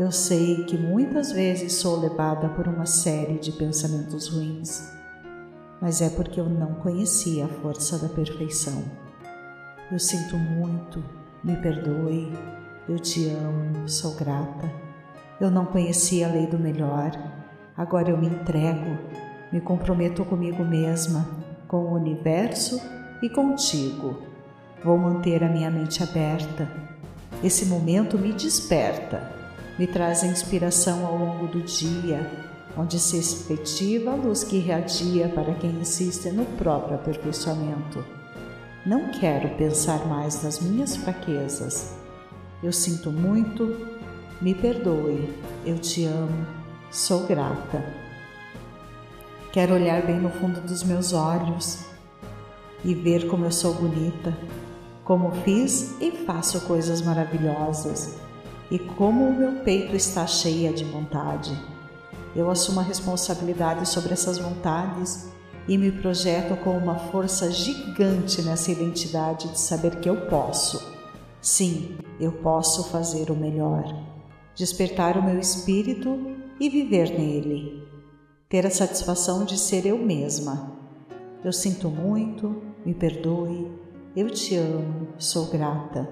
Eu 0.00 0.10
sei 0.10 0.64
que 0.64 0.76
muitas 0.76 1.30
vezes 1.30 1.74
sou 1.74 2.00
levada 2.00 2.48
por 2.48 2.66
uma 2.66 2.86
série 2.86 3.38
de 3.38 3.52
pensamentos 3.52 4.26
ruins, 4.26 4.90
mas 5.80 6.02
é 6.02 6.10
porque 6.10 6.40
eu 6.40 6.48
não 6.48 6.74
conhecia 6.74 7.44
a 7.44 7.48
força 7.48 7.96
da 7.98 8.08
perfeição. 8.08 8.82
Eu 9.92 10.00
sinto 10.00 10.36
muito, 10.36 11.04
me 11.44 11.54
perdoe, 11.56 12.32
eu 12.88 12.98
te 12.98 13.28
amo, 13.28 13.88
sou 13.88 14.16
grata. 14.16 14.68
Eu 15.40 15.52
não 15.52 15.66
conhecia 15.66 16.26
a 16.26 16.32
lei 16.32 16.46
do 16.48 16.58
melhor 16.58 17.12
Agora 17.80 18.10
eu 18.10 18.18
me 18.18 18.26
entrego, 18.26 18.98
me 19.50 19.58
comprometo 19.58 20.22
comigo 20.22 20.62
mesma, 20.62 21.26
com 21.66 21.78
o 21.78 21.94
universo 21.94 22.78
e 23.22 23.30
contigo. 23.30 24.18
Vou 24.84 24.98
manter 24.98 25.42
a 25.42 25.48
minha 25.48 25.70
mente 25.70 26.02
aberta. 26.02 26.70
Esse 27.42 27.64
momento 27.64 28.18
me 28.18 28.34
desperta, 28.34 29.39
me 29.80 29.86
traz 29.86 30.22
a 30.22 30.26
inspiração 30.26 31.06
ao 31.06 31.16
longo 31.16 31.46
do 31.46 31.62
dia, 31.62 32.30
onde 32.76 33.00
se 33.00 33.16
efetiva 33.16 34.10
a 34.10 34.14
luz 34.14 34.44
que 34.44 34.56
irradia 34.56 35.26
para 35.30 35.54
quem 35.54 35.70
insiste 35.70 36.30
no 36.30 36.44
próprio 36.44 36.96
aperfeiçoamento. 36.96 38.04
Não 38.84 39.08
quero 39.08 39.48
pensar 39.56 40.06
mais 40.06 40.42
nas 40.42 40.60
minhas 40.60 40.96
fraquezas. 40.96 41.94
Eu 42.62 42.74
sinto 42.74 43.10
muito, 43.10 43.74
me 44.38 44.54
perdoe, 44.54 45.34
eu 45.64 45.78
te 45.78 46.04
amo 46.04 46.46
Sou 46.90 47.26
grata. 47.26 47.82
Quero 49.50 49.72
olhar 49.72 50.04
bem 50.04 50.20
no 50.20 50.28
fundo 50.28 50.60
dos 50.60 50.82
meus 50.82 51.14
olhos 51.14 51.86
e 52.84 52.94
ver 52.94 53.28
como 53.28 53.46
eu 53.46 53.50
sou 53.50 53.72
bonita, 53.72 54.36
como 55.04 55.30
fiz 55.36 55.98
e 56.02 56.10
faço 56.26 56.60
coisas 56.66 57.00
maravilhosas 57.00 58.28
e 58.70 58.78
como 58.78 59.28
o 59.28 59.34
meu 59.36 59.64
peito 59.64 59.96
está 59.96 60.26
cheia 60.26 60.72
de 60.72 60.84
vontade. 60.84 61.52
Eu 62.34 62.48
assumo 62.48 62.80
a 62.80 62.84
responsabilidade 62.84 63.88
sobre 63.88 64.12
essas 64.12 64.38
vontades 64.38 65.28
e 65.66 65.76
me 65.76 65.90
projeto 65.90 66.56
com 66.62 66.76
uma 66.76 66.96
força 66.96 67.50
gigante 67.50 68.42
nessa 68.42 68.70
identidade 68.70 69.48
de 69.48 69.58
saber 69.58 69.96
que 69.96 70.08
eu 70.08 70.28
posso. 70.28 70.80
Sim, 71.40 71.96
eu 72.20 72.32
posso 72.32 72.88
fazer 72.90 73.30
o 73.30 73.36
melhor. 73.36 73.84
Despertar 74.54 75.16
o 75.16 75.22
meu 75.22 75.38
espírito 75.38 76.36
e 76.60 76.68
viver 76.68 77.10
nele. 77.10 77.82
Ter 78.48 78.66
a 78.66 78.70
satisfação 78.70 79.44
de 79.44 79.58
ser 79.58 79.86
eu 79.86 79.98
mesma. 79.98 80.72
Eu 81.42 81.52
sinto 81.52 81.88
muito, 81.88 82.62
me 82.84 82.92
perdoe, 82.92 83.70
eu 84.14 84.28
te 84.28 84.56
amo, 84.56 85.08
sou 85.18 85.46
grata. 85.46 86.08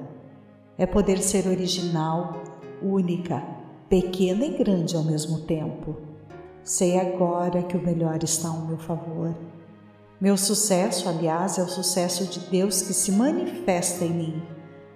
É 0.79 0.87
poder 0.87 1.19
ser 1.19 1.47
original, 1.47 2.41
única, 2.81 3.43
pequena 3.89 4.47
e 4.47 4.57
grande 4.57 4.97
ao 4.97 5.03
mesmo 5.03 5.41
tempo. 5.41 5.97
Sei 6.65 6.99
agora 6.99 7.63
que 7.63 7.77
o 7.77 7.83
melhor 7.83 8.23
está 8.23 8.49
ao 8.49 8.61
meu 8.61 8.79
favor. 8.79 9.35
Meu 10.21 10.37
sucesso, 10.39 11.09
aliás, 11.09 11.59
é 11.59 11.63
o 11.63 11.69
sucesso 11.69 12.25
de 12.25 12.41
Deus 12.49 12.81
que 12.81 12.95
se 12.95 13.13
manifesta 13.13 14.05
em 14.05 14.11
mim 14.11 14.43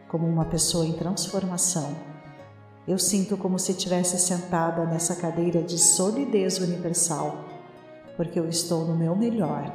como 0.09 0.27
uma 0.27 0.45
pessoa 0.45 0.87
em 0.87 0.93
transformação 0.93 2.13
eu 2.87 2.99
sinto 2.99 3.37
como 3.37 3.61
se 3.61 3.73
estivesse 3.73 4.19
sentada 4.19 4.85
nessa 4.85 5.15
cadeira 5.15 5.63
de 5.63 5.79
solidez 5.79 6.59
universal, 6.59 7.45
porque 8.17 8.41
eu 8.41 8.49
estou 8.49 8.85
no 8.85 8.97
meu 8.97 9.15
melhor, 9.15 9.73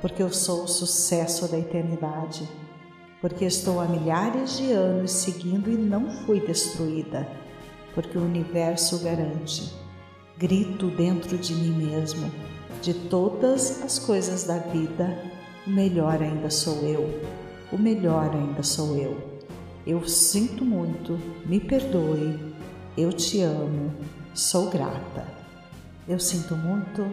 porque 0.00 0.22
eu 0.22 0.32
sou 0.32 0.64
o 0.64 0.68
sucesso 0.68 1.46
da 1.46 1.58
eternidade, 1.58 2.48
porque 3.20 3.44
estou 3.44 3.80
há 3.80 3.86
milhares 3.86 4.58
de 4.58 4.72
anos 4.72 5.10
seguindo 5.10 5.70
e 5.70 5.76
não 5.76 6.10
fui 6.24 6.40
destruída, 6.40 7.28
porque 7.94 8.16
o 8.16 8.24
universo 8.24 9.02
garante. 9.02 9.72
Grito 10.36 10.88
dentro 10.90 11.36
de 11.36 11.52
mim 11.52 11.86
mesmo, 11.86 12.30
de 12.80 12.94
todas 12.94 13.82
as 13.82 13.98
coisas 13.98 14.44
da 14.44 14.58
vida, 14.58 15.20
o 15.66 15.70
melhor 15.70 16.22
ainda 16.22 16.48
sou 16.48 16.86
eu, 16.86 17.20
o 17.72 17.76
melhor 17.76 18.30
ainda 18.32 18.62
sou 18.62 18.96
eu. 18.96 19.16
Eu 19.84 20.06
sinto 20.06 20.64
muito, 20.64 21.18
me 21.44 21.58
perdoe, 21.58 22.38
eu 22.96 23.12
te 23.12 23.40
amo, 23.40 23.92
sou 24.32 24.70
grata. 24.70 25.26
Eu 26.06 26.20
sinto 26.20 26.54
muito, 26.54 27.04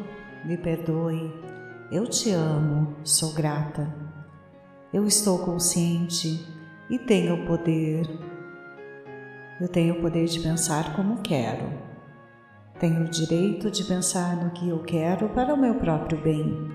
me 0.44 0.58
perdoe, 0.58 1.34
eu 1.92 2.06
te 2.06 2.30
amo, 2.32 2.96
sou 3.04 3.34
grata. 3.34 4.05
Eu 4.96 5.06
estou 5.06 5.40
consciente 5.40 6.48
e 6.90 6.98
tenho 6.98 7.36
o 7.36 7.46
poder. 7.46 8.08
Eu 9.60 9.68
tenho 9.68 9.96
o 9.96 10.02
poder 10.02 10.25
de 10.25 10.40
pensar 10.40 10.96
como 10.96 11.22
quero. 11.22 11.70
Tenho 12.80 13.02
o 13.02 13.10
direito 13.10 13.70
de 13.70 13.84
pensar 13.84 14.38
no 14.38 14.52
que 14.52 14.70
eu 14.70 14.80
quero 14.84 15.28
para 15.28 15.54
o 15.54 15.58
meu 15.58 15.75
próprio 15.75 16.18
bem. 16.22 16.72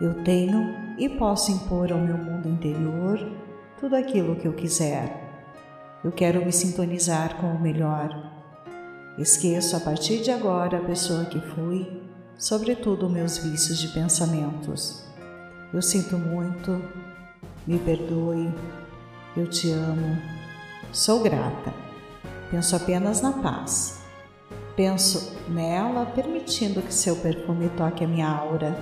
Eu 0.00 0.24
tenho 0.24 0.74
e 0.96 1.06
posso 1.06 1.52
impor 1.52 1.92
ao 1.92 1.98
meu 1.98 2.16
mundo 2.16 2.48
interior 2.48 3.18
tudo 3.78 3.94
aquilo 3.94 4.36
que 4.36 4.48
eu 4.48 4.54
quiser. 4.54 5.44
Eu 6.02 6.10
quero 6.10 6.42
me 6.42 6.50
sintonizar 6.50 7.36
com 7.36 7.48
o 7.48 7.60
melhor. 7.60 8.08
Esqueço 9.18 9.76
a 9.76 9.80
partir 9.80 10.22
de 10.22 10.30
agora 10.30 10.78
a 10.78 10.84
pessoa 10.84 11.26
que 11.26 11.42
fui, 11.42 12.02
sobretudo 12.38 13.10
meus 13.10 13.36
vícios 13.36 13.78
de 13.78 13.88
pensamentos. 13.88 15.06
Eu 15.74 15.82
sinto 15.82 16.16
muito, 16.16 16.80
me 17.68 17.78
perdoe, 17.78 18.50
eu 19.36 19.46
te 19.46 19.70
amo, 19.70 20.16
sou 20.90 21.22
grata. 21.22 21.74
Penso 22.50 22.74
apenas 22.74 23.20
na 23.20 23.30
paz. 23.30 24.00
Penso 24.74 25.36
nela, 25.50 26.06
permitindo 26.06 26.80
que 26.80 26.94
seu 26.94 27.14
perfume 27.16 27.68
toque 27.76 28.02
a 28.02 28.08
minha 28.08 28.26
aura 28.26 28.74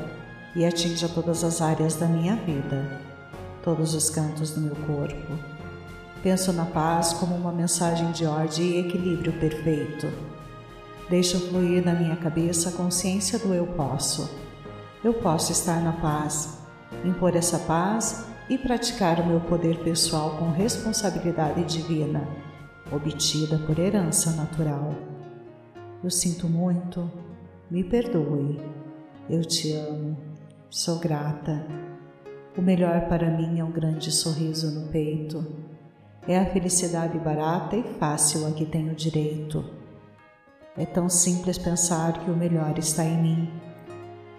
e 0.55 0.65
atinja 0.65 1.09
todas 1.09 1.43
as 1.43 1.61
áreas 1.61 1.97
da 1.97 2.07
minha 2.07 2.37
vida, 2.37 3.03
todos 3.61 3.93
os 3.93 4.09
cantos 4.09 4.53
do 4.53 4.61
meu 4.61 4.77
corpo. 4.87 5.37
Penso 6.23 6.53
na 6.53 6.67
paz 6.67 7.13
como 7.13 7.35
uma 7.35 7.51
mensagem 7.51 8.13
de 8.13 8.25
ordem 8.25 8.67
e 8.67 8.79
equilíbrio 8.79 9.33
perfeito. 9.33 10.07
Deixo 11.11 11.41
fluir 11.49 11.85
na 11.85 11.93
minha 11.93 12.15
cabeça 12.15 12.69
a 12.69 12.73
consciência 12.73 13.37
do 13.37 13.53
eu 13.53 13.67
posso. 13.67 14.31
Eu 15.03 15.13
posso 15.13 15.51
estar 15.51 15.83
na 15.83 15.93
paz, 15.93 16.61
impor 17.05 17.35
essa 17.35 17.59
paz 17.59 18.36
e 18.49 18.57
praticar 18.57 19.21
o 19.21 19.27
meu 19.27 19.41
poder 19.41 19.83
pessoal 19.83 20.37
com 20.39 20.51
responsabilidade 20.51 21.65
divina, 21.65 22.27
obtida 22.93 23.59
por 23.59 23.79
herança 23.79 24.31
natural. 24.33 24.95
Eu 26.03 26.11
sinto 26.11 26.49
muito, 26.49 27.11
me 27.69 27.83
perdoe, 27.83 28.61
eu 29.29 29.45
te 29.45 29.73
amo, 29.73 30.17
sou 30.71 30.99
grata. 30.99 31.67
O 32.57 32.63
melhor 32.63 33.09
para 33.09 33.29
mim 33.31 33.59
é 33.59 33.65
um 33.65 33.73
grande 33.73 34.13
sorriso 34.13 34.71
no 34.71 34.89
peito. 34.89 35.45
É 36.29 36.39
a 36.39 36.47
felicidade 36.47 37.19
barata 37.19 37.77
e 37.77 37.83
fácil 37.99 38.47
a 38.47 38.53
que 38.53 38.65
tenho 38.65 38.95
direito. 38.95 39.65
É 40.77 40.87
tão 40.87 41.09
simples 41.09 41.59
pensar 41.59 42.13
que 42.21 42.31
o 42.31 42.37
melhor 42.37 42.79
está 42.79 43.05
em 43.05 43.21
mim. 43.21 43.51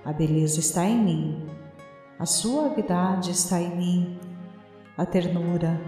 A 0.05 0.13
beleza 0.13 0.59
está 0.59 0.85
em 0.85 0.97
mim 0.97 1.56
a 2.19 2.25
suavidade 2.25 3.29
está 3.29 3.61
em 3.61 3.75
mim, 3.75 4.17
a 4.97 5.05
ternura, 5.05 5.79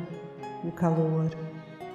o 0.63 0.71
calor, 0.71 1.31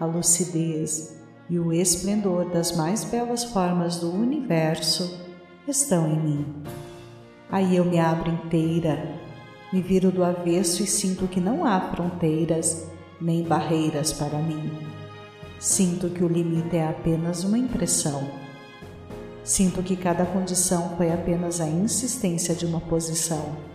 a 0.01 0.05
lucidez 0.05 1.21
e 1.49 1.57
o 1.57 1.73
esplendor 1.73 2.51
das 2.51 2.77
mais 2.77 3.05
belas 3.05 3.45
formas 3.45 4.01
do 4.01 4.13
universo 4.13 5.21
estão 5.69 6.09
em 6.09 6.19
mim. 6.19 6.63
Aí 7.49 7.77
eu 7.77 7.85
me 7.85 8.01
abro 8.01 8.29
inteira, 8.29 9.21
me 9.73 9.81
viro 9.81 10.11
do 10.11 10.25
avesso 10.25 10.83
e 10.83 10.87
sinto 10.87 11.29
que 11.29 11.41
não 11.41 11.65
há 11.65 11.81
fronteiras 11.93 12.89
nem 13.21 13.45
barreiras 13.45 14.13
para 14.13 14.39
mim. 14.39 14.73
Sinto 15.61 16.11
que 16.11 16.25
o 16.25 16.29
limite 16.29 16.77
é 16.77 16.89
apenas 16.89 17.45
uma 17.45 17.57
impressão. 17.57 18.29
Sinto 19.45 19.81
que 19.81 19.95
cada 19.95 20.27
condição 20.27 20.97
foi 20.97 21.13
apenas 21.13 21.61
a 21.61 21.69
insistência 21.69 22.53
de 22.53 22.67
uma 22.67 22.81
posição 22.81 23.74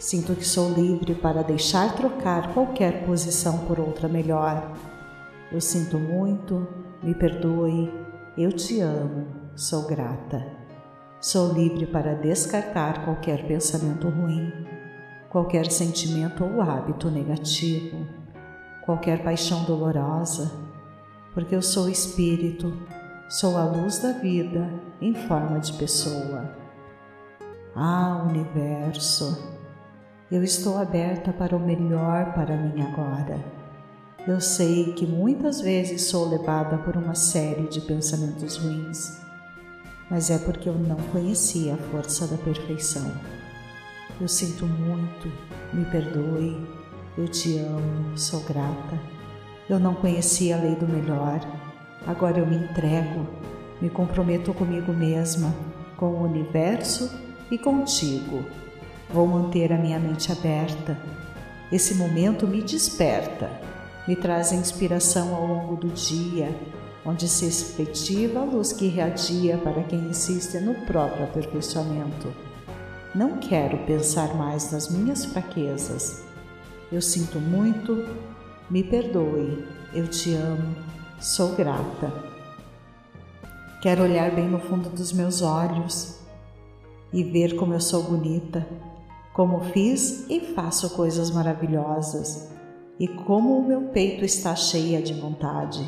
Sinto 0.00 0.34
que 0.34 0.46
sou 0.46 0.72
livre 0.72 1.14
para 1.14 1.42
deixar 1.42 1.94
trocar 1.94 2.54
qualquer 2.54 3.04
posição 3.04 3.66
por 3.66 3.78
outra 3.78 4.08
melhor. 4.08 4.72
Eu 5.52 5.60
sinto 5.60 5.98
muito, 5.98 6.66
me 7.02 7.14
perdoe, 7.14 7.92
eu 8.34 8.50
te 8.50 8.80
amo, 8.80 9.26
sou 9.54 9.86
grata. 9.86 10.42
Sou 11.20 11.52
livre 11.52 11.84
para 11.84 12.14
descartar 12.14 13.04
qualquer 13.04 13.46
pensamento 13.46 14.08
ruim, 14.08 14.50
qualquer 15.28 15.70
sentimento 15.70 16.44
ou 16.44 16.62
hábito 16.62 17.10
negativo, 17.10 18.06
qualquer 18.86 19.22
paixão 19.22 19.64
dolorosa, 19.64 20.50
porque 21.34 21.54
eu 21.54 21.60
sou 21.60 21.90
espírito, 21.90 22.72
sou 23.28 23.58
a 23.58 23.64
luz 23.64 23.98
da 23.98 24.12
vida 24.12 24.66
em 24.98 25.14
forma 25.14 25.60
de 25.60 25.74
pessoa. 25.74 26.56
Ah, 27.76 28.26
universo! 28.26 29.59
Eu 30.30 30.44
estou 30.44 30.78
aberta 30.78 31.32
para 31.32 31.56
o 31.56 31.58
melhor 31.58 32.32
para 32.34 32.56
mim 32.56 32.80
agora. 32.82 33.44
Eu 34.28 34.40
sei 34.40 34.92
que 34.92 35.04
muitas 35.04 35.60
vezes 35.60 36.02
sou 36.02 36.28
levada 36.28 36.78
por 36.78 36.96
uma 36.96 37.16
série 37.16 37.66
de 37.66 37.80
pensamentos 37.80 38.56
ruins, 38.56 39.20
mas 40.08 40.30
é 40.30 40.38
porque 40.38 40.68
eu 40.68 40.74
não 40.74 40.94
conhecia 41.10 41.74
a 41.74 41.76
força 41.76 42.28
da 42.28 42.36
perfeição. 42.36 43.10
Eu 44.20 44.28
sinto 44.28 44.64
muito, 44.66 45.32
me 45.72 45.84
perdoe, 45.86 46.64
eu 47.18 47.26
te 47.26 47.58
amo, 47.58 48.16
sou 48.16 48.38
grata. 48.44 49.00
Eu 49.68 49.80
não 49.80 49.96
conhecia 49.96 50.56
a 50.56 50.60
lei 50.60 50.76
do 50.76 50.86
melhor, 50.86 51.40
agora 52.06 52.38
eu 52.38 52.46
me 52.46 52.54
entrego, 52.54 53.26
me 53.82 53.90
comprometo 53.90 54.54
comigo 54.54 54.92
mesma, 54.92 55.52
com 55.96 56.06
o 56.06 56.22
universo 56.22 57.10
e 57.50 57.58
contigo 57.58 58.44
Vou 59.12 59.26
manter 59.26 59.72
a 59.72 59.78
minha 59.78 59.98
mente 59.98 60.30
aberta. 60.30 60.96
Esse 61.72 61.94
momento 61.94 62.46
me 62.46 62.62
desperta, 62.62 63.50
me 64.06 64.14
traz 64.14 64.52
inspiração 64.52 65.34
ao 65.34 65.46
longo 65.46 65.76
do 65.76 65.88
dia, 65.88 66.54
onde 67.04 67.28
se 67.28 67.46
efetiva 67.46 68.40
a 68.40 68.44
luz 68.44 68.72
que 68.72 68.86
irradia 68.86 69.58
para 69.58 69.82
quem 69.82 69.98
insiste 70.00 70.58
no 70.60 70.74
próprio 70.86 71.24
aperfeiçoamento. 71.24 72.32
Não 73.12 73.38
quero 73.38 73.78
pensar 73.78 74.34
mais 74.36 74.70
nas 74.70 74.88
minhas 74.88 75.24
fraquezas. 75.24 76.22
Eu 76.92 77.02
sinto 77.02 77.40
muito, 77.40 78.06
me 78.70 78.84
perdoe, 78.84 79.64
eu 79.92 80.06
te 80.06 80.34
amo, 80.34 80.76
sou 81.20 81.56
grata. 81.56 82.12
Quero 83.82 84.04
olhar 84.04 84.30
bem 84.30 84.48
no 84.48 84.60
fundo 84.60 84.88
dos 84.88 85.12
meus 85.12 85.42
olhos 85.42 86.20
e 87.12 87.24
ver 87.24 87.56
como 87.56 87.74
eu 87.74 87.80
sou 87.80 88.04
bonita, 88.04 88.66
como 89.32 89.60
fiz 89.60 90.26
e 90.28 90.40
faço 90.40 90.90
coisas 90.90 91.30
maravilhosas, 91.30 92.50
e 92.98 93.06
como 93.06 93.58
o 93.58 93.66
meu 93.66 93.88
peito 93.88 94.24
está 94.24 94.54
cheia 94.54 95.00
de 95.00 95.14
vontade. 95.14 95.80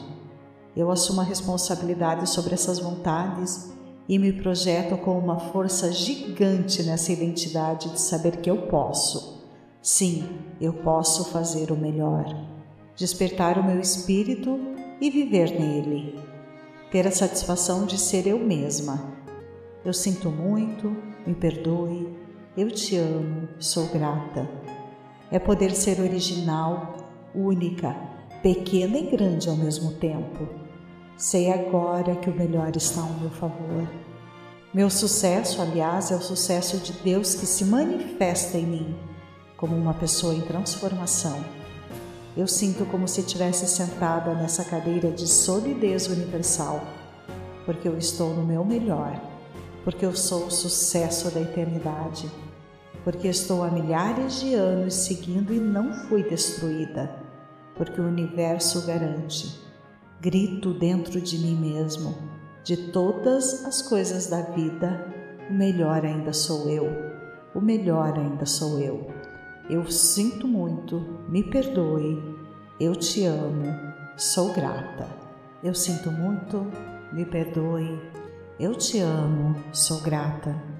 Eu 0.74 0.90
assumo 0.90 1.20
a 1.20 1.24
responsabilidade 1.24 2.28
sobre 2.28 2.54
essas 2.54 2.78
vontades 2.78 3.70
e 4.08 4.18
me 4.18 4.32
projeto 4.32 4.96
com 4.96 5.18
uma 5.18 5.38
força 5.38 5.92
gigante 5.92 6.82
nessa 6.82 7.12
identidade 7.12 7.90
de 7.90 8.00
saber 8.00 8.38
que 8.38 8.50
eu 8.50 8.62
posso. 8.68 9.42
Sim, 9.82 10.28
eu 10.60 10.72
posso 10.72 11.26
fazer 11.26 11.70
o 11.70 11.76
melhor. 11.76 12.24
Despertar 12.96 13.58
o 13.58 13.64
meu 13.64 13.80
espírito 13.80 14.58
e 15.00 15.10
viver 15.10 15.50
nele. 15.58 16.18
Ter 16.90 17.06
a 17.06 17.10
satisfação 17.10 17.84
de 17.84 17.98
ser 17.98 18.26
eu 18.26 18.38
mesma. 18.38 19.12
Eu 19.84 19.92
sinto 19.92 20.30
muito, 20.30 20.96
me 21.26 21.34
perdoe, 21.34 22.08
eu 22.54 22.70
te 22.70 22.96
amo, 22.96 23.48
sou 23.58 23.86
grata. 23.86 24.46
É 25.30 25.38
poder 25.38 25.74
ser 25.74 25.98
original, 26.00 26.94
única, 27.34 27.96
pequena 28.42 28.98
e 28.98 29.10
grande 29.10 29.48
ao 29.48 29.56
mesmo 29.56 29.92
tempo. 29.94 30.46
Sei 31.16 31.50
agora 31.50 32.14
que 32.16 32.28
o 32.28 32.34
melhor 32.34 32.76
está 32.76 33.00
ao 33.00 33.14
meu 33.14 33.30
favor. 33.30 33.88
Meu 34.74 34.90
sucesso, 34.90 35.62
aliás, 35.62 36.10
é 36.10 36.14
o 36.14 36.20
sucesso 36.20 36.76
de 36.76 36.92
Deus 36.92 37.34
que 37.34 37.46
se 37.46 37.64
manifesta 37.64 38.58
em 38.58 38.66
mim 38.66 38.96
como 39.56 39.74
uma 39.74 39.94
pessoa 39.94 40.34
em 40.34 40.42
transformação. 40.42 41.42
Eu 42.36 42.46
sinto 42.46 42.84
como 42.84 43.08
se 43.08 43.20
estivesse 43.20 43.66
sentada 43.66 44.34
nessa 44.34 44.62
cadeira 44.62 45.10
de 45.10 45.26
solidez 45.26 46.06
universal, 46.06 46.82
porque 47.64 47.88
eu 47.88 47.96
estou 47.96 48.34
no 48.34 48.44
meu 48.44 48.62
melhor 48.62 49.32
porque 49.84 50.06
eu 50.06 50.14
sou 50.14 50.46
o 50.46 50.50
sucesso 50.50 51.30
da 51.30 51.40
eternidade, 51.40 52.30
porque 53.04 53.28
estou 53.28 53.62
há 53.62 53.70
milhares 53.70 54.40
de 54.40 54.54
anos 54.54 54.94
seguindo 54.94 55.52
e 55.52 55.58
não 55.58 55.92
fui 56.08 56.22
destruída, 56.22 57.10
porque 57.76 58.00
o 58.00 58.06
universo 58.06 58.86
garante. 58.86 59.60
Grito 60.20 60.72
dentro 60.72 61.20
de 61.20 61.38
mim 61.38 61.56
mesmo, 61.56 62.16
de 62.62 62.76
todas 62.92 63.64
as 63.64 63.82
coisas 63.82 64.28
da 64.28 64.42
vida, 64.42 65.06
o 65.50 65.52
melhor 65.52 66.04
ainda 66.04 66.32
sou 66.32 66.70
eu, 66.70 66.86
o 67.54 67.60
melhor 67.60 68.16
ainda 68.16 68.46
sou 68.46 68.78
eu. 68.78 69.10
Eu 69.68 69.90
sinto 69.90 70.46
muito, 70.46 71.00
me 71.28 71.42
perdoe, 71.42 72.22
eu 72.78 72.94
te 72.94 73.24
amo, 73.24 73.66
sou 74.16 74.52
grata. 74.52 75.08
Eu 75.62 75.74
sinto 75.74 76.10
muito, 76.10 76.66
me 77.12 77.24
perdoe, 77.24 78.00
eu 78.58 78.74
te 78.74 78.98
amo, 78.98 79.56
sou 79.72 80.00
grata. 80.00 80.71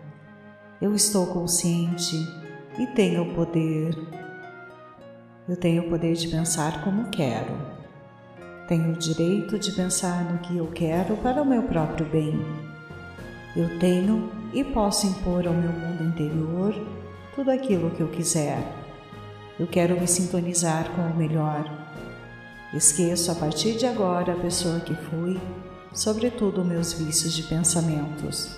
Eu 0.83 0.97
estou 0.97 1.29
consciente 1.29 2.17
e 2.77 2.89
tenho 2.89 3.23
o 3.23 3.35
poder. 3.37 3.97
Eu 5.49 5.57
tenho 5.57 5.85
o 5.85 5.89
poder 5.89 6.15
de 6.15 6.27
pensar 6.27 6.83
como 6.83 7.09
quero. 7.09 7.57
Tenho 8.67 8.91
o 8.91 8.99
direito 8.99 9.61
de 9.61 9.71
pensar 9.71 10.25
no 10.25 10.41
que 10.41 10.57
eu 10.57 10.67
quero 10.73 11.17
para 11.19 11.41
o 11.41 11.47
meu 11.47 11.63
próprio 11.63 12.05
bem. 12.07 12.35
Eu 13.55 13.79
tenho 13.79 14.29
e 14.53 14.65
posso 14.65 15.07
impor 15.07 15.47
ao 15.47 15.55
meu 15.55 15.71
mundo 15.71 16.03
interior 16.03 16.75
tudo 17.33 17.53
aquilo 17.53 17.93
que 17.93 18.01
eu 18.01 18.09
quiser. 18.09 18.61
Eu 19.61 19.69
quero 19.69 20.01
me 20.01 20.09
sintonizar 20.09 20.91
com 20.97 21.03
o 21.03 21.17
melhor. 21.17 21.65
Esqueço 22.75 23.31
a 23.31 23.37
partir 23.37 23.77
de 23.77 23.87
agora 23.87 24.33
a 24.33 24.41
pessoa 24.41 24.81
que 24.81 24.97
fui, 24.97 25.41
sobretudo 25.93 26.65
meus 26.65 26.93
vícios 26.93 27.35
de 27.35 27.45
pensamentos. 27.45 28.57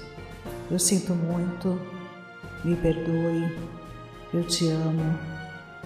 Eu 0.70 0.78
sinto 0.78 1.14
muito, 1.14 1.78
me 2.64 2.74
perdoe, 2.76 3.54
eu 4.32 4.42
te 4.42 4.66
amo, 4.70 5.18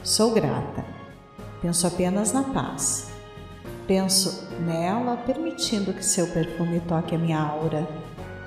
sou 0.05 0.33
grata. 0.33 0.85
Penso 1.61 1.87
apenas 1.89 2.33
na 2.33 2.45
paz. 2.45 3.11
Penso 3.87 4.49
nela, 4.61 5.17
permitindo 5.17 5.93
que 5.93 6.05
seu 6.05 6.29
perfume 6.29 6.81
toque 6.81 7.17
a 7.17 7.19
minha 7.19 7.41
aura 7.41 7.89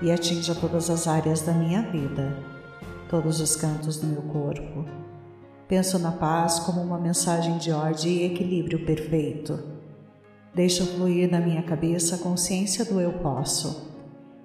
e 0.01 0.09
atinja 0.09 0.55
todas 0.55 0.89
as 0.89 1.07
áreas 1.07 1.41
da 1.41 1.51
minha 1.51 1.81
vida, 1.81 2.37
todos 3.09 3.41
os 3.41 3.55
cantos 3.55 3.97
do 3.97 4.07
meu 4.07 4.21
corpo. 4.21 4.85
Penso 5.67 5.99
na 5.99 6.11
paz 6.11 6.59
como 6.59 6.81
uma 6.81 6.97
mensagem 6.97 7.57
de 7.57 7.71
ordem 7.71 8.11
e 8.13 8.25
equilíbrio 8.25 8.85
perfeito. 8.85 9.59
Deixo 10.55 10.85
fluir 10.85 11.29
na 11.29 11.39
minha 11.39 11.63
cabeça 11.63 12.15
a 12.15 12.19
consciência 12.19 12.85
do 12.85 12.99
eu 13.01 13.13
posso. 13.13 13.91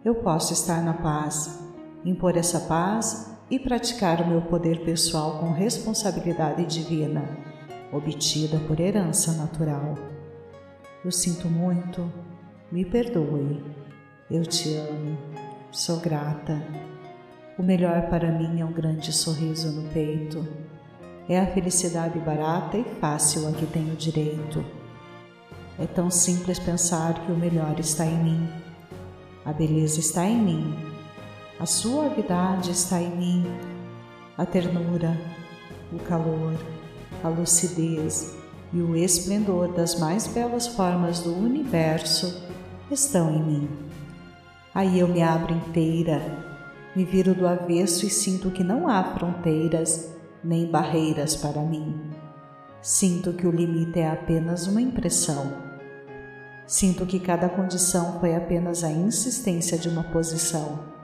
Eu 0.04 0.16
posso 0.16 0.52
estar 0.52 0.82
na 0.82 0.94
paz, 0.94 1.60
impor 2.04 2.36
essa 2.36 2.60
paz 2.60 3.35
e 3.50 3.58
praticar 3.58 4.20
o 4.22 4.26
meu 4.26 4.42
poder 4.42 4.84
pessoal 4.84 5.38
com 5.38 5.52
responsabilidade 5.52 6.64
divina, 6.66 7.22
obtida 7.92 8.58
por 8.66 8.80
herança 8.80 9.32
natural. 9.32 9.94
Eu 11.04 11.12
sinto 11.12 11.48
muito, 11.48 12.12
me 12.70 12.84
perdoe, 12.84 13.62
eu 14.30 14.44
te 14.44 14.74
amo, 14.74 15.16
sou 15.70 16.00
grata. 16.00 16.60
O 17.58 17.62
melhor 17.62 18.08
para 18.10 18.30
mim 18.30 18.60
é 18.60 18.64
um 18.64 18.72
grande 18.72 19.12
sorriso 19.12 19.70
no 19.70 19.88
peito 19.90 20.46
é 21.28 21.40
a 21.40 21.46
felicidade 21.46 22.18
barata 22.20 22.78
e 22.78 22.84
fácil 23.00 23.48
a 23.48 23.52
que 23.52 23.66
tenho 23.66 23.96
direito. 23.96 24.64
É 25.78 25.84
tão 25.84 26.08
simples 26.10 26.58
pensar 26.58 27.26
que 27.26 27.32
o 27.32 27.36
melhor 27.36 27.78
está 27.80 28.06
em 28.06 28.22
mim. 28.22 28.48
A 29.44 29.52
beleza 29.52 29.98
está 29.98 30.24
em 30.24 30.36
mim. 30.36 30.85
A 31.58 31.64
suavidade 31.64 32.70
está 32.70 33.00
em 33.00 33.16
mim. 33.16 33.46
A 34.36 34.44
ternura, 34.44 35.18
o 35.90 35.98
calor, 36.00 36.52
a 37.24 37.28
lucidez 37.28 38.36
e 38.74 38.82
o 38.82 38.94
esplendor 38.94 39.72
das 39.72 39.98
mais 39.98 40.26
belas 40.26 40.66
formas 40.66 41.20
do 41.20 41.34
universo 41.34 42.42
estão 42.90 43.30
em 43.30 43.42
mim. 43.42 43.68
Aí 44.74 45.00
eu 45.00 45.08
me 45.08 45.22
abro 45.22 45.54
inteira, 45.54 46.20
me 46.94 47.06
viro 47.06 47.34
do 47.34 47.48
avesso 47.48 48.04
e 48.04 48.10
sinto 48.10 48.50
que 48.50 48.62
não 48.62 48.86
há 48.86 49.02
fronteiras 49.14 50.14
nem 50.44 50.70
barreiras 50.70 51.36
para 51.36 51.62
mim. 51.62 52.12
Sinto 52.82 53.32
que 53.32 53.46
o 53.46 53.50
limite 53.50 53.98
é 53.98 54.10
apenas 54.10 54.66
uma 54.66 54.82
impressão. 54.82 55.54
Sinto 56.66 57.06
que 57.06 57.18
cada 57.18 57.48
condição 57.48 58.20
foi 58.20 58.36
apenas 58.36 58.84
a 58.84 58.90
insistência 58.90 59.78
de 59.78 59.88
uma 59.88 60.04
posição. 60.04 60.95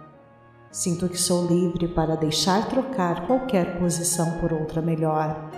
Sinto 0.73 1.09
que 1.09 1.17
sou 1.17 1.47
livre 1.47 1.87
para 1.87 2.17
deixar 2.17 2.69
trocar 2.69 3.27
qualquer 3.29 3.79
posição 3.79 4.39
por 4.41 4.53
outra 4.53 4.83
melhor. 4.83 5.51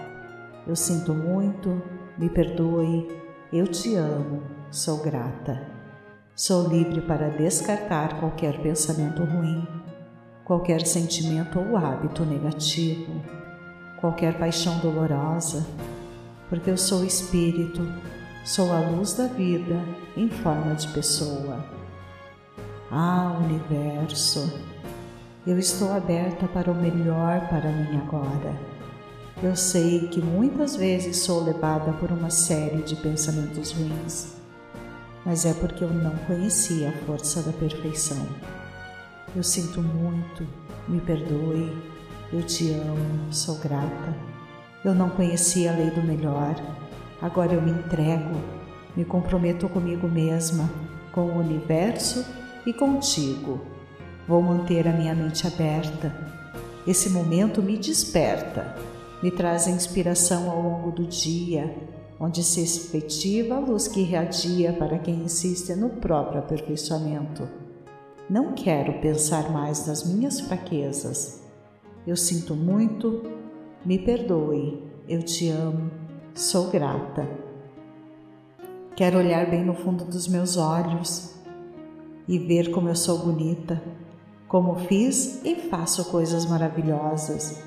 Eu 0.66 0.76
sinto 0.76 1.14
muito, 1.14 1.80
me 2.18 2.28
perdoe, 2.28 3.08
eu 3.50 3.66
te 3.66 3.94
amo, 3.94 4.42
sou 4.70 4.98
grata. 4.98 5.66
Sou 6.36 6.68
livre 6.68 7.00
para 7.00 7.30
descartar 7.30 8.20
qualquer 8.20 8.60
pensamento 8.60 9.24
ruim, 9.24 9.66
qualquer 10.44 10.84
sentimento 10.84 11.58
ou 11.58 11.76
hábito 11.76 12.24
negativo 12.24 13.22
qualquer 14.04 14.36
paixão 14.38 14.78
dolorosa, 14.80 15.66
porque 16.50 16.70
eu 16.70 16.76
sou 16.76 17.06
espírito, 17.06 17.80
sou 18.44 18.70
a 18.70 18.78
luz 18.80 19.14
da 19.14 19.26
vida 19.26 19.80
em 20.14 20.28
forma 20.28 20.74
de 20.74 20.88
pessoa. 20.88 21.64
Ah, 22.90 23.34
universo, 23.42 24.60
eu 25.46 25.58
estou 25.58 25.92
aberta 25.92 26.48
para 26.48 26.70
o 26.70 26.74
melhor 26.74 27.48
para 27.48 27.70
mim 27.70 27.98
agora. 27.98 28.58
Eu 29.42 29.54
sei 29.54 30.08
que 30.08 30.18
muitas 30.22 30.74
vezes 30.74 31.18
sou 31.18 31.44
levada 31.44 31.92
por 31.92 32.10
uma 32.10 32.30
série 32.30 32.80
de 32.80 32.96
pensamentos 32.96 33.72
ruins, 33.72 34.36
mas 35.22 35.44
é 35.44 35.52
porque 35.52 35.84
eu 35.84 35.90
não 35.90 36.16
conhecia 36.26 36.88
a 36.88 36.92
força 37.04 37.42
da 37.42 37.52
perfeição. 37.52 38.26
Eu 39.36 39.42
sinto 39.42 39.82
muito, 39.82 40.46
me 40.88 40.98
perdoe, 41.00 41.76
eu 42.32 42.42
te 42.42 42.70
amo, 42.70 43.30
sou 43.30 43.58
grata. 43.58 44.16
Eu 44.82 44.94
não 44.94 45.10
conhecia 45.10 45.72
a 45.72 45.76
lei 45.76 45.90
do 45.90 46.02
melhor. 46.02 46.54
Agora 47.20 47.52
eu 47.52 47.60
me 47.60 47.70
entrego, 47.70 48.40
me 48.96 49.04
comprometo 49.04 49.68
comigo 49.68 50.08
mesma, 50.08 50.70
com 51.12 51.22
o 51.22 51.38
universo 51.38 52.24
e 52.64 52.72
contigo. 52.72 53.73
Vou 54.26 54.42
manter 54.42 54.88
a 54.88 54.92
minha 54.92 55.14
mente 55.14 55.46
aberta. 55.46 56.14
Esse 56.86 57.10
momento 57.10 57.62
me 57.62 57.76
desperta, 57.76 58.74
me 59.22 59.30
traz 59.30 59.66
a 59.66 59.70
inspiração 59.70 60.50
ao 60.50 60.60
longo 60.60 60.90
do 60.90 61.06
dia, 61.06 61.74
onde 62.18 62.42
se 62.42 62.62
efetiva 62.62 63.56
a 63.56 63.60
luz 63.60 63.88
que 63.88 64.00
irradia 64.00 64.72
para 64.72 64.98
quem 64.98 65.16
insiste 65.16 65.74
no 65.74 65.90
próprio 65.90 66.40
aperfeiçoamento. 66.40 67.48
Não 68.28 68.52
quero 68.52 69.00
pensar 69.00 69.50
mais 69.50 69.86
nas 69.86 70.04
minhas 70.04 70.40
fraquezas 70.40 71.44
eu 72.06 72.16
sinto 72.16 72.54
muito, 72.54 73.22
me 73.82 73.98
perdoe, 73.98 74.82
eu 75.08 75.22
te 75.22 75.48
amo, 75.48 75.90
sou 76.34 76.68
grata. 76.70 77.26
Quero 78.94 79.18
olhar 79.18 79.48
bem 79.48 79.64
no 79.64 79.72
fundo 79.72 80.04
dos 80.04 80.28
meus 80.28 80.58
olhos 80.58 81.34
e 82.28 82.38
ver 82.38 82.70
como 82.72 82.90
eu 82.90 82.94
sou 82.94 83.20
bonita, 83.20 83.82
como 84.54 84.76
fiz 84.86 85.40
e 85.44 85.56
faço 85.68 86.04
coisas 86.12 86.46
maravilhosas 86.46 87.58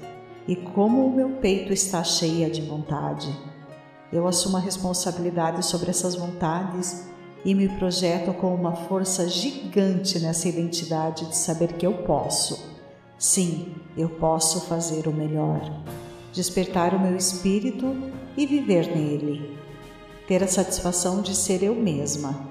e 0.48 0.56
como 0.56 1.06
o 1.06 1.14
meu 1.14 1.32
peito 1.32 1.74
está 1.74 2.02
cheia 2.02 2.50
de 2.50 2.62
vontade. 2.62 3.28
Eu 4.10 4.26
assumo 4.26 4.56
a 4.56 4.62
responsabilidade 4.62 5.66
sobre 5.66 5.90
essas 5.90 6.16
vontades 6.16 7.06
e 7.44 7.54
me 7.54 7.68
projeto 7.68 8.34
com 8.36 8.56
uma 8.56 8.74
força 8.74 9.28
gigante 9.28 10.18
nessa 10.20 10.48
identidade 10.48 11.26
de 11.26 11.36
saber 11.36 11.74
que 11.74 11.86
eu 11.86 11.92
posso 12.06 12.78
Sim, 13.20 13.76
eu 13.98 14.08
posso 14.08 14.62
fazer 14.62 15.10
o 15.10 15.14
melhor, 15.14 15.60
despertar 16.32 16.94
o 16.94 17.00
meu 17.02 17.18
espírito 17.18 17.98
e 18.38 18.46
viver 18.46 18.96
nele, 18.96 19.58
ter 20.26 20.42
a 20.42 20.48
satisfação 20.48 21.22
de 21.22 21.36
ser 21.36 21.64
eu 21.64 21.76
mesma. 21.76 22.48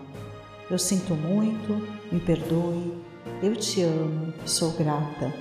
Eu 0.70 0.78
sinto 0.78 1.14
muito, 1.14 1.88
me 2.12 2.20
perdoe, 2.20 3.05
eu 3.42 3.54
te 3.54 3.82
amo, 3.82 4.32
sou 4.44 4.72
grata. 4.72 5.32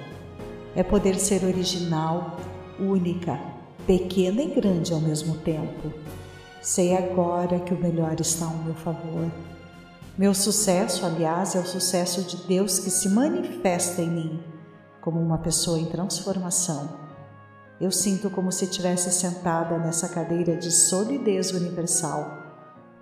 É 0.76 0.84
poder 0.84 1.16
ser 1.16 1.44
original, 1.44 2.38
única, 2.80 3.40
pequena 3.88 4.42
e 4.42 4.54
grande 4.54 4.94
ao 4.94 5.00
mesmo 5.00 5.38
tempo. 5.38 5.92
Sei 6.62 6.96
agora 6.96 7.60
que 7.60 7.74
o 7.74 7.80
melhor 7.80 8.20
está 8.20 8.46
ao 8.46 8.58
meu 8.58 8.74
favor. 8.74 9.32
Meu 10.18 10.34
sucesso, 10.34 11.06
aliás, 11.06 11.56
é 11.56 11.60
o 11.60 11.66
sucesso 11.66 12.24
de 12.24 12.38
Deus 12.48 12.80
que 12.80 12.90
se 12.90 13.10
manifesta 13.10 14.02
em 14.02 14.10
mim 14.10 14.44
como 15.02 15.22
uma 15.22 15.38
pessoa 15.38 15.78
em 15.78 15.86
transformação. 15.86 16.90
Eu 17.80 17.92
sinto 17.92 18.30
como 18.30 18.52
se 18.52 18.66
estivesse 18.66 19.12
sentada 19.12 19.78
nessa 19.78 20.10
cadeira 20.10 20.56
de 20.56 20.72
solidez 20.72 21.52
universal, 21.52 22.26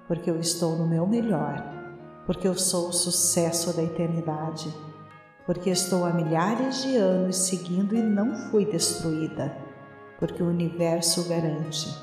porque 0.07 0.29
eu 0.29 0.39
estou 0.39 0.75
no 0.75 0.85
meu 0.85 1.07
melhor, 1.07 1.82
porque 2.25 2.47
eu 2.47 2.55
sou 2.55 2.89
o 2.89 2.93
sucesso 2.93 3.75
da 3.75 3.83
eternidade, 3.83 4.73
porque 5.45 5.69
estou 5.69 6.05
há 6.05 6.13
milhares 6.13 6.83
de 6.83 6.95
anos 6.95 7.35
seguindo 7.35 7.95
e 7.95 8.01
não 8.01 8.49
fui 8.49 8.65
destruída, 8.65 9.55
porque 10.19 10.41
o 10.41 10.47
universo 10.47 11.27
garante. 11.27 11.93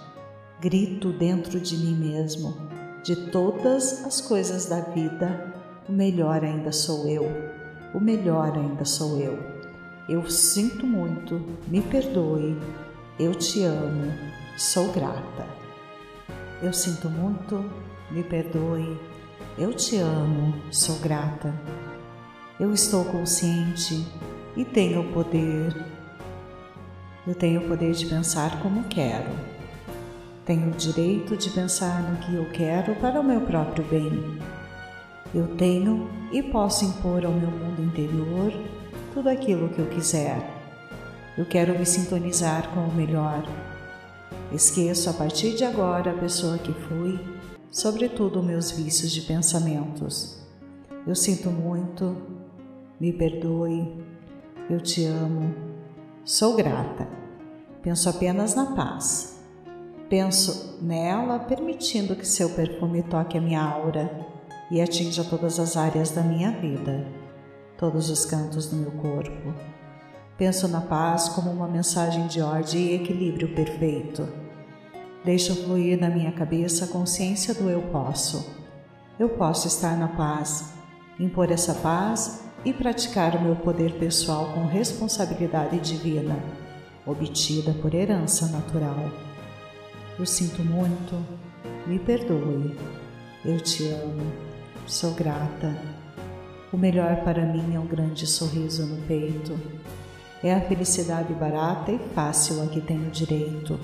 Grito 0.60 1.10
dentro 1.12 1.58
de 1.58 1.76
mim 1.76 1.94
mesmo, 1.94 2.54
de 3.02 3.30
todas 3.30 4.04
as 4.04 4.20
coisas 4.20 4.66
da 4.66 4.80
vida, 4.80 5.54
o 5.88 5.92
melhor 5.92 6.44
ainda 6.44 6.70
sou 6.70 7.08
eu, 7.08 7.24
o 7.94 8.00
melhor 8.00 8.52
ainda 8.56 8.84
sou 8.84 9.18
eu. 9.18 9.38
Eu 10.06 10.28
sinto 10.28 10.86
muito, 10.86 11.40
me 11.66 11.80
perdoe, 11.80 12.58
eu 13.18 13.34
te 13.34 13.62
amo, 13.62 14.12
sou 14.58 14.92
grata. 14.92 15.46
Eu 16.62 16.74
sinto 16.74 17.08
muito, 17.08 17.64
me 18.10 18.22
perdoe, 18.22 19.00
eu 19.60 19.74
te 19.74 19.98
amo, 19.98 20.54
sou 20.70 20.96
grata. 21.00 21.54
Eu 22.58 22.72
estou 22.72 23.04
consciente 23.04 24.06
e 24.56 24.64
tenho 24.64 25.02
o 25.02 25.12
poder. 25.12 25.76
Eu 27.26 27.34
tenho 27.34 27.60
o 27.60 27.68
poder 27.68 27.92
de 27.92 28.06
pensar 28.06 28.62
como 28.62 28.84
quero. 28.84 29.28
Tenho 30.46 30.68
o 30.70 30.74
direito 30.74 31.36
de 31.36 31.50
pensar 31.50 32.02
no 32.02 32.16
que 32.16 32.34
eu 32.34 32.50
quero 32.52 32.94
para 32.96 33.20
o 33.20 33.22
meu 33.24 33.42
próprio 33.42 33.84
bem. 33.84 34.38
Eu 35.34 35.46
tenho 35.56 36.10
e 36.32 36.42
posso 36.42 36.86
impor 36.86 37.26
ao 37.26 37.32
meu 37.32 37.50
mundo 37.50 37.82
interior 37.82 38.50
tudo 39.12 39.28
aquilo 39.28 39.68
que 39.68 39.78
eu 39.78 39.86
quiser. 39.86 40.42
Eu 41.36 41.44
quero 41.44 41.78
me 41.78 41.84
sintonizar 41.84 42.66
com 42.70 42.80
o 42.80 42.94
melhor. 42.94 43.46
Esqueço 44.50 45.10
a 45.10 45.12
partir 45.12 45.54
de 45.54 45.64
agora 45.64 46.12
a 46.12 46.18
pessoa 46.18 46.56
que 46.56 46.72
fui, 46.72 47.20
sobretudo 47.70 48.42
meus 48.42 48.70
vícios 48.70 49.12
de 49.12 49.22
pensamentos. 49.22 50.38
Eu 51.06 51.14
sinto 51.14 51.50
muito, 51.50 52.16
me 52.98 53.12
perdoe, 53.12 54.04
eu 54.68 54.80
te 54.80 55.04
amo, 55.04 55.54
sou 56.24 56.56
grata. 56.56 57.08
Penso 57.82 58.08
apenas 58.08 58.54
na 58.54 58.74
paz. 58.74 59.40
Penso 60.08 60.78
nela, 60.82 61.38
permitindo 61.38 62.16
que 62.16 62.26
seu 62.26 62.50
perfume 62.50 63.02
toque 63.02 63.38
a 63.38 63.40
minha 63.40 63.62
aura 63.62 64.10
e 64.70 64.80
atinja 64.80 65.24
todas 65.24 65.58
as 65.58 65.76
áreas 65.76 66.10
da 66.10 66.22
minha 66.22 66.50
vida, 66.50 67.06
todos 67.78 68.10
os 68.10 68.24
cantos 68.26 68.66
do 68.66 68.76
meu 68.76 68.90
corpo. 68.92 69.54
Penso 70.36 70.66
na 70.68 70.80
paz 70.80 71.28
como 71.28 71.50
uma 71.50 71.68
mensagem 71.68 72.26
de 72.26 72.40
ordem 72.40 72.88
e 72.88 72.94
equilíbrio 72.94 73.54
perfeito. 73.54 74.39
Deixo 75.24 75.54
fluir 75.54 75.98
na 75.98 76.08
minha 76.08 76.32
cabeça 76.32 76.84
a 76.84 76.88
consciência 76.88 77.54
do 77.54 77.68
eu 77.68 77.82
posso. 77.92 78.58
Eu 79.18 79.28
posso 79.28 79.68
estar 79.68 79.96
na 79.96 80.08
paz, 80.08 80.72
impor 81.18 81.50
essa 81.50 81.74
paz 81.74 82.44
e 82.64 82.72
praticar 82.72 83.36
o 83.36 83.42
meu 83.42 83.56
poder 83.56 83.92
pessoal 83.98 84.52
com 84.54 84.66
responsabilidade 84.66 85.78
divina, 85.80 86.42
obtida 87.06 87.72
por 87.74 87.94
herança 87.94 88.46
natural. 88.46 89.10
Eu 90.18 90.24
sinto 90.24 90.62
muito, 90.62 91.22
me 91.86 91.98
perdoe, 91.98 92.76
eu 93.44 93.60
te 93.60 93.88
amo 93.88 94.50
Sou 94.90 95.12
grata. 95.12 95.72
O 96.72 96.76
melhor 96.76 97.22
para 97.22 97.46
mim 97.46 97.76
é 97.76 97.78
um 97.78 97.86
grande 97.86 98.26
sorriso 98.26 98.84
no 98.84 99.00
peito. 99.06 99.56
É 100.42 100.52
a 100.52 100.60
felicidade 100.60 101.32
barata 101.32 101.92
e 101.92 101.98
fácil 102.12 102.60
a 102.60 102.66
que 102.66 102.80
tenho 102.80 103.08
direito. 103.08 103.78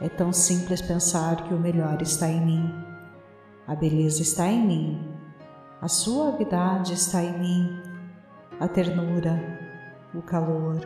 É 0.00 0.08
tão 0.08 0.32
simples 0.32 0.80
pensar 0.80 1.44
que 1.44 1.52
o 1.52 1.58
melhor 1.58 2.00
está 2.00 2.28
em 2.28 2.40
mim. 2.44 2.74
A 3.66 3.74
beleza 3.74 4.22
está 4.22 4.46
em 4.46 4.64
mim. 4.64 5.08
A 5.82 5.88
suavidade 5.88 6.92
está 6.92 7.22
em 7.22 7.36
mim. 7.38 7.68
A 8.60 8.68
ternura, 8.68 9.40
o 10.14 10.22
calor, 10.22 10.80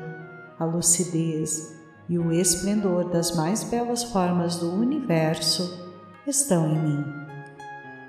a 0.59 0.65
lucidez 0.65 1.79
e 2.09 2.19
o 2.19 2.33
esplendor 2.33 3.11
das 3.11 3.37
mais 3.37 3.63
belas 3.65 4.03
formas 4.03 4.57
do 4.57 4.73
universo 4.75 5.93
estão 6.27 6.67
em 6.67 6.79
mim. 6.79 7.05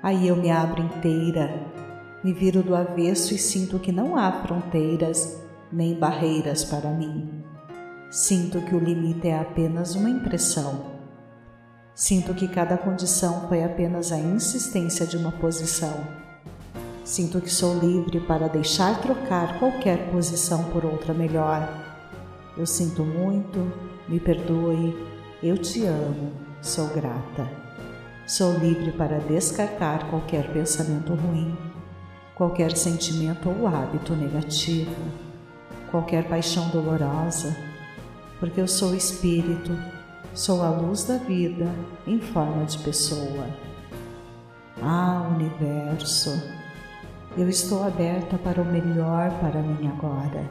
Aí 0.02 0.28
eu 0.28 0.36
me 0.36 0.50
abro 0.50 0.82
inteira, 0.82 1.50
me 2.22 2.32
viro 2.32 2.62
do 2.62 2.74
avesso 2.74 3.34
e 3.34 3.38
sinto 3.38 3.78
que 3.78 3.92
não 3.92 4.16
há 4.16 4.32
fronteiras 4.42 5.42
nem 5.70 5.98
barreiras 5.98 6.64
para 6.64 6.90
mim. 6.90 7.44
Sinto 8.10 8.60
que 8.62 8.74
o 8.74 8.78
limite 8.78 9.28
é 9.28 9.38
apenas 9.38 9.94
uma 9.94 10.08
impressão. 10.08 10.93
Sinto 11.94 12.34
que 12.34 12.48
cada 12.48 12.76
condição 12.76 13.46
foi 13.46 13.62
apenas 13.62 14.10
a 14.10 14.18
insistência 14.18 15.06
de 15.06 15.16
uma 15.16 15.30
posição. 15.30 16.04
Sinto 17.04 17.40
que 17.40 17.48
sou 17.48 17.78
livre 17.78 18.18
para 18.18 18.48
deixar 18.48 19.00
trocar 19.00 19.60
qualquer 19.60 20.10
posição 20.10 20.64
por 20.70 20.84
outra 20.84 21.14
melhor. 21.14 21.68
Eu 22.56 22.66
sinto 22.66 23.04
muito, 23.04 23.72
me 24.08 24.18
perdoe, 24.18 24.92
eu 25.40 25.56
te 25.56 25.84
amo, 25.84 26.32
sou 26.60 26.88
grata. 26.88 27.48
Sou 28.26 28.54
livre 28.54 28.90
para 28.90 29.20
descartar 29.20 30.10
qualquer 30.10 30.52
pensamento 30.52 31.14
ruim, 31.14 31.56
qualquer 32.34 32.76
sentimento 32.76 33.48
ou 33.48 33.68
hábito 33.68 34.16
negativo, 34.16 34.96
qualquer 35.92 36.26
paixão 36.26 36.68
dolorosa, 36.70 37.54
porque 38.40 38.60
eu 38.60 38.66
sou 38.66 38.96
espírito, 38.96 39.70
sou 40.34 40.62
a 40.62 40.70
luz 40.70 41.04
da 41.04 41.16
vida 41.16 41.72
em 42.06 42.20
forma 42.20 42.64
de 42.64 42.78
pessoa. 42.78 43.46
Ah, 44.82 45.30
universo, 45.34 46.30
eu 47.36 47.48
estou 47.48 47.84
aberta 47.84 48.36
para 48.36 48.60
o 48.60 48.64
melhor 48.64 49.30
para 49.40 49.62
mim 49.62 49.88
agora. 49.88 50.44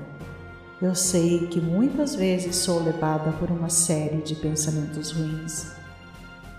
Eu 0.81 0.95
sei 0.95 1.47
que 1.47 1.61
muitas 1.61 2.15
vezes 2.15 2.55
sou 2.55 2.81
levada 2.81 3.31
por 3.33 3.51
uma 3.51 3.69
série 3.69 4.21
de 4.21 4.35
pensamentos 4.35 5.11
ruins 5.11 5.83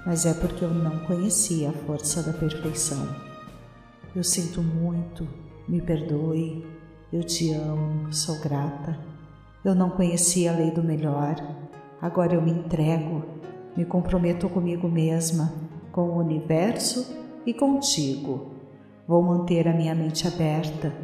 mas 0.05 0.27
é 0.27 0.35
porque 0.35 0.65
eu 0.65 0.73
não 0.73 0.99
conhecia 1.01 1.71
a 1.71 1.73
força 1.73 2.23
da 2.23 2.33
perfeição. 2.33 3.09
Eu 4.15 4.23
sinto 4.23 4.63
muito, 4.63 5.27
me 5.67 5.81
perdoe, 5.81 6.65
eu 7.13 7.25
te 7.25 7.53
amo, 7.53 8.13
sou 8.13 8.39
grata. 8.41 8.99
Eu 9.65 9.75
não 9.75 9.91
conhecia 9.91 10.53
a 10.53 10.57
lei 10.57 10.71
do 10.71 10.83
melhor, 10.83 11.37
agora 12.05 12.35
eu 12.35 12.43
me 12.43 12.51
entrego, 12.51 13.25
me 13.75 13.83
comprometo 13.83 14.47
comigo 14.51 14.87
mesma, 14.87 15.55
com 15.90 16.03
o 16.03 16.19
universo 16.19 17.17
e 17.47 17.55
contigo. 17.55 18.51
Vou 19.09 19.23
manter 19.23 19.67
a 19.67 19.73
minha 19.73 19.95
mente 19.95 20.29
aberta. 20.29 20.95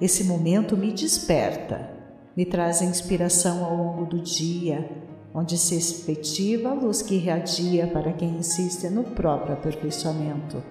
Esse 0.00 0.22
momento 0.22 0.76
me 0.76 0.92
desperta, 0.92 1.90
me 2.36 2.46
traz 2.46 2.80
inspiração 2.82 3.64
ao 3.64 3.76
longo 3.76 4.06
do 4.06 4.20
dia, 4.20 4.88
onde 5.34 5.58
se 5.58 5.74
efetiva 5.74 6.68
a 6.68 6.74
luz 6.74 7.02
que 7.02 7.16
irradia 7.16 7.88
para 7.88 8.12
quem 8.12 8.36
insiste 8.36 8.88
no 8.88 9.02
próprio 9.02 9.54
aperfeiçoamento. 9.54 10.62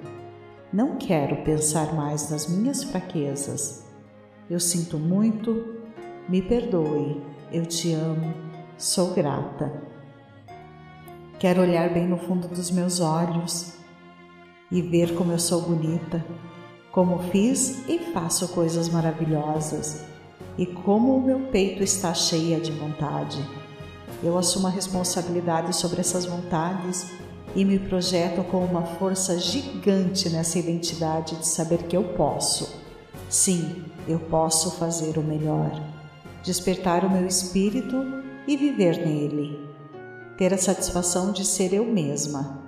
Não 0.71 0.95
quero 0.95 1.43
pensar 1.43 1.93
mais 1.93 2.31
nas 2.31 2.47
minhas 2.47 2.85
fraquezas. 2.85 3.85
Eu 4.49 4.61
sinto 4.61 4.97
muito, 4.97 5.75
me 6.29 6.41
perdoe, 6.41 7.21
eu 7.51 7.65
te 7.65 7.91
amo, 7.91 8.46
sou 8.77 9.13
grata. 9.13 9.83
Quero 11.39 11.61
olhar 11.61 11.93
bem 11.93 12.07
no 12.07 12.17
fundo 12.17 12.47
dos 12.47 12.71
meus 12.71 12.99
olhos 12.99 13.73
e 14.71 14.81
ver 14.81 15.15
como 15.15 15.31
eu 15.31 15.39
sou 15.39 15.61
bonita, 15.61 16.25
como 16.91 17.19
fiz 17.31 17.87
e 17.87 17.99
faço 18.13 18.47
coisas 18.49 18.89
maravilhosas 18.89 20.03
e 20.57 20.65
como 20.65 21.15
o 21.15 21.21
meu 21.21 21.39
peito 21.51 21.83
está 21.83 22.13
cheia 22.13 22.59
de 22.59 22.71
vontade 22.71 23.45
eu 24.23 24.37
assumo 24.37 24.67
a 24.67 24.71
responsabilidade 24.71 25.75
sobre 25.75 25.99
essas 25.99 26.25
vontades 26.25 27.07
e 27.55 27.63
me 27.63 27.77
projeto 27.77 28.43
com 28.43 28.63
uma 28.63 28.83
força 28.83 29.39
gigante 29.39 30.29
nessa 30.29 30.57
identidade 30.57 31.35
de 31.35 31.47
saber 31.47 31.83
que 31.83 31.95
eu 31.95 32.03
posso. 32.03 32.81
Sim, 33.29 33.83
eu 34.07 34.19
posso 34.19 34.71
fazer 34.71 35.17
o 35.17 35.23
melhor. 35.23 35.71
Despertar 36.43 37.05
o 37.05 37.09
meu 37.09 37.27
espírito 37.27 37.95
e 38.47 38.55
viver 38.55 38.97
nele. 38.97 39.67
Ter 40.37 40.53
a 40.53 40.57
satisfação 40.57 41.31
de 41.31 41.45
ser 41.45 41.73
eu 41.73 41.85
mesma. 41.85 42.63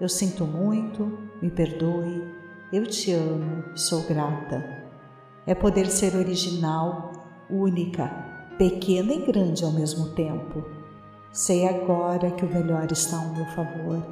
Eu 0.00 0.08
sinto 0.08 0.44
muito, 0.44 1.18
me 1.40 1.50
perdoe, 1.50 2.22
eu 2.72 2.86
te 2.86 3.12
amo, 3.12 3.64
sou 3.74 4.02
grata. 4.02 4.64
É 5.46 5.54
poder 5.54 5.86
ser 5.86 6.14
original, 6.14 7.12
única, 7.48 8.08
pequena 8.58 9.12
e 9.12 9.24
grande 9.24 9.64
ao 9.64 9.72
mesmo 9.72 10.10
tempo 10.10 10.76
Sei 11.36 11.68
agora 11.68 12.30
que 12.30 12.46
o 12.46 12.48
melhor 12.48 12.90
está 12.90 13.18
ao 13.18 13.28
meu 13.28 13.44
favor. 13.48 14.02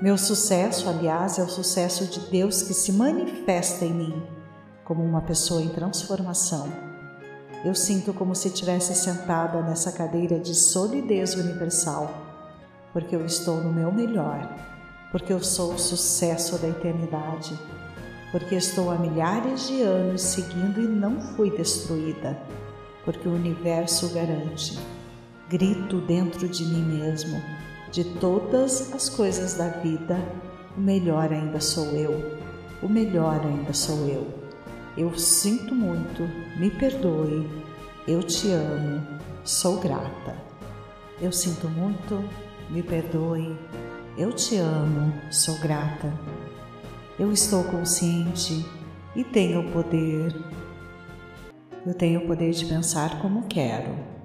Meu 0.00 0.16
sucesso, 0.16 0.88
aliás, 0.88 1.38
é 1.38 1.42
o 1.42 1.48
sucesso 1.48 2.06
de 2.06 2.20
Deus 2.30 2.62
que 2.62 2.72
se 2.72 2.90
manifesta 2.90 3.84
em 3.84 3.92
mim 3.92 4.22
como 4.82 5.04
uma 5.04 5.20
pessoa 5.20 5.60
em 5.60 5.68
transformação. 5.68 6.87
Eu 7.64 7.74
sinto 7.74 8.12
como 8.14 8.34
se 8.34 8.48
estivesse 8.48 8.94
sentada 8.94 9.62
nessa 9.62 9.90
cadeira 9.90 10.38
de 10.38 10.54
solidez 10.54 11.34
universal, 11.34 12.10
porque 12.92 13.16
eu 13.16 13.26
estou 13.26 13.56
no 13.56 13.72
meu 13.72 13.92
melhor, 13.92 14.48
porque 15.10 15.32
eu 15.32 15.42
sou 15.42 15.74
o 15.74 15.78
sucesso 15.78 16.56
da 16.58 16.68
eternidade, 16.68 17.58
porque 18.30 18.54
estou 18.54 18.90
há 18.90 18.96
milhares 18.96 19.66
de 19.66 19.82
anos 19.82 20.22
seguindo 20.22 20.80
e 20.80 20.86
não 20.86 21.20
fui 21.34 21.50
destruída, 21.50 22.38
porque 23.04 23.28
o 23.28 23.34
universo 23.34 24.08
garante 24.14 24.78
grito 25.48 26.00
dentro 26.02 26.48
de 26.48 26.64
mim 26.64 26.82
mesmo: 26.82 27.42
de 27.90 28.04
todas 28.04 28.92
as 28.92 29.08
coisas 29.08 29.54
da 29.54 29.68
vida, 29.68 30.18
o 30.76 30.80
melhor 30.80 31.32
ainda 31.32 31.60
sou 31.60 31.86
eu, 31.92 32.38
o 32.82 32.88
melhor 32.88 33.40
ainda 33.44 33.72
sou 33.72 34.06
eu. 34.06 34.47
Eu 34.98 35.16
sinto 35.16 35.74
muito, 35.76 36.22
me 36.58 36.70
perdoe, 36.70 37.48
eu 38.08 38.20
te 38.20 38.50
amo, 38.50 39.00
sou 39.44 39.78
grata. 39.78 40.36
Eu 41.22 41.30
sinto 41.30 41.68
muito, 41.68 42.22
me 42.68 42.82
perdoe, 42.82 43.56
eu 44.16 44.32
te 44.32 44.56
amo, 44.56 45.14
sou 45.30 45.56
grata. 45.60 46.12
Eu 47.16 47.30
estou 47.30 47.62
consciente 47.62 48.66
e 49.14 49.22
tenho 49.22 49.60
o 49.60 49.70
poder. 49.70 50.34
Eu 51.86 51.94
tenho 51.94 52.24
o 52.24 52.26
poder 52.26 52.50
de 52.50 52.66
pensar 52.66 53.22
como 53.22 53.46
quero 53.46 54.18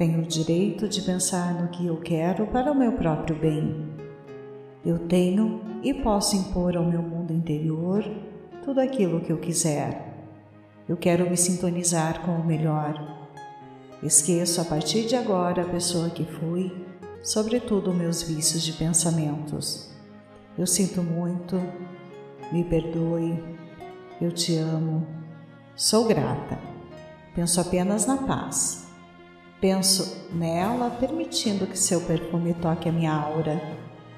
Tenho 0.00 0.20
o 0.20 0.26
direito 0.26 0.88
de 0.88 1.02
pensar 1.02 1.52
no 1.60 1.68
que 1.68 1.86
eu 1.86 1.98
quero 1.98 2.46
para 2.46 2.72
o 2.72 2.74
meu 2.74 2.92
próprio 2.92 3.36
bem. 3.36 3.86
Eu 4.82 4.98
tenho 5.00 5.60
e 5.82 5.92
posso 5.92 6.36
impor 6.36 6.74
ao 6.74 6.86
meu 6.86 7.02
mundo 7.02 7.34
interior 7.34 8.02
tudo 8.70 8.82
aquilo 8.82 9.20
que 9.20 9.32
eu 9.32 9.36
quiser. 9.36 10.14
Eu 10.88 10.96
quero 10.96 11.28
me 11.28 11.36
sintonizar 11.36 12.24
com 12.24 12.36
o 12.36 12.46
melhor. 12.46 13.28
Esqueço 14.00 14.60
a 14.60 14.64
partir 14.64 15.06
de 15.06 15.16
agora 15.16 15.62
a 15.62 15.68
pessoa 15.68 16.08
que 16.08 16.24
fui, 16.24 16.72
sobretudo 17.20 17.92
meus 17.92 18.22
vícios 18.22 18.62
de 18.62 18.72
pensamentos. 18.74 19.90
Eu 20.56 20.68
sinto 20.68 21.02
muito, 21.02 21.60
me 22.52 22.62
perdoe, 22.62 23.42
eu 24.20 24.30
te 24.30 24.56
amo, 24.56 25.04
sou 25.74 26.04
grata. 26.04 26.56
Penso 27.34 27.60
apenas 27.60 28.06
na 28.06 28.18
paz. 28.18 28.86
Penso 29.60 30.28
nela 30.32 30.90
permitindo 30.90 31.66
que 31.66 31.76
seu 31.76 32.02
perfume 32.02 32.54
toque 32.54 32.88
a 32.88 32.92
minha 32.92 33.12
aura 33.12 33.60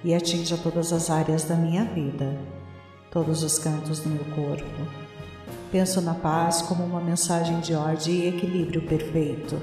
e 0.04 0.12
atinja 0.12 0.58
todas 0.58 0.92
as 0.92 1.08
áreas 1.08 1.44
da 1.44 1.56
minha 1.56 1.86
vida, 1.86 2.38
todos 3.12 3.42
os 3.42 3.58
cantos 3.58 4.00
do 4.00 4.08
meu 4.08 4.24
corpo. 4.34 4.88
Penso 5.70 6.00
na 6.00 6.14
paz 6.14 6.62
como 6.62 6.82
uma 6.82 7.00
mensagem 7.00 7.60
de 7.60 7.74
ordem 7.74 8.14
e 8.14 8.28
equilíbrio 8.28 8.86
perfeito. 8.88 9.60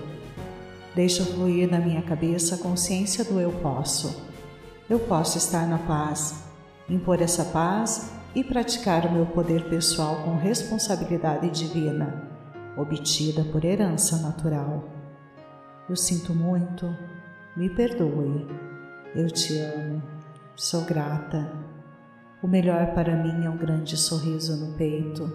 Deixo 0.96 1.26
fluir 1.26 1.70
na 1.70 1.80
minha 1.80 2.02
cabeça 2.02 2.56
a 2.56 2.58
consciência 2.60 3.24
do 3.24 3.40
eu 3.40 3.52
posso. 3.52 4.24
Eu 4.90 5.00
posso 5.00 5.38
estar 5.38 5.68
na 5.68 5.80
paz, 5.80 6.44
impor 6.88 7.22
essa 7.22 7.46
paz 7.46 8.12
e 8.36 8.44
praticar 8.44 9.06
o 9.06 9.12
meu 9.12 9.26
poder 9.26 9.68
pessoal 9.70 10.24
com 10.24 10.36
responsabilidade 10.36 11.50
divina, 11.50 12.30
obtida 12.78 13.44
por 13.46 13.66
herança 13.66 14.18
natural. 14.18 14.84
Eu 15.90 15.96
sinto 15.96 16.34
muito, 16.34 16.96
me 17.56 17.70
perdoe, 17.70 18.48
eu 19.16 19.30
te 19.30 19.58
amo, 19.58 20.02
sou 20.56 20.82
grata. 20.86 21.52
O 22.42 22.48
melhor 22.48 22.94
para 22.94 23.16
mim 23.16 23.46
é 23.46 23.50
um 23.50 23.58
grande 23.58 23.98
sorriso 23.98 24.56
no 24.58 24.74
peito. 24.74 25.32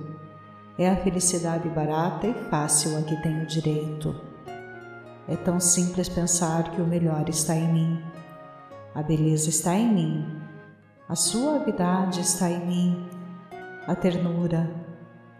É 0.78 0.88
a 0.88 0.96
felicidade 0.96 1.68
barata 1.68 2.26
e 2.26 2.34
fácil 2.50 2.98
a 2.98 3.02
que 3.02 3.20
tenho 3.22 3.46
direito. 3.46 4.14
É 5.28 5.36
tão 5.36 5.60
simples 5.60 6.08
pensar 6.08 6.70
que 6.70 6.80
o 6.80 6.86
melhor 6.86 7.28
está 7.28 7.54
em 7.54 7.72
mim. 7.72 8.02
A 8.94 9.02
beleza 9.02 9.48
está 9.48 9.74
em 9.74 9.92
mim 9.92 10.44
a 11.06 11.14
suavidade 11.14 12.20
está 12.20 12.50
em 12.50 12.66
mim, 12.66 13.06
a 13.86 13.94
ternura, 13.94 14.70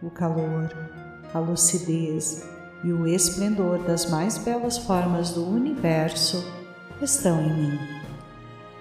o 0.01 0.11
calor, 0.11 0.69
a 1.33 1.39
lucidez 1.39 2.47
e 2.83 2.91
o 2.91 3.07
esplendor 3.07 3.79
das 3.79 4.07
mais 4.07 4.37
belas 4.37 4.77
formas 4.77 5.31
do 5.31 5.43
universo 5.43 6.45
estão 7.01 7.41
em 7.41 7.51
mim. 7.51 7.79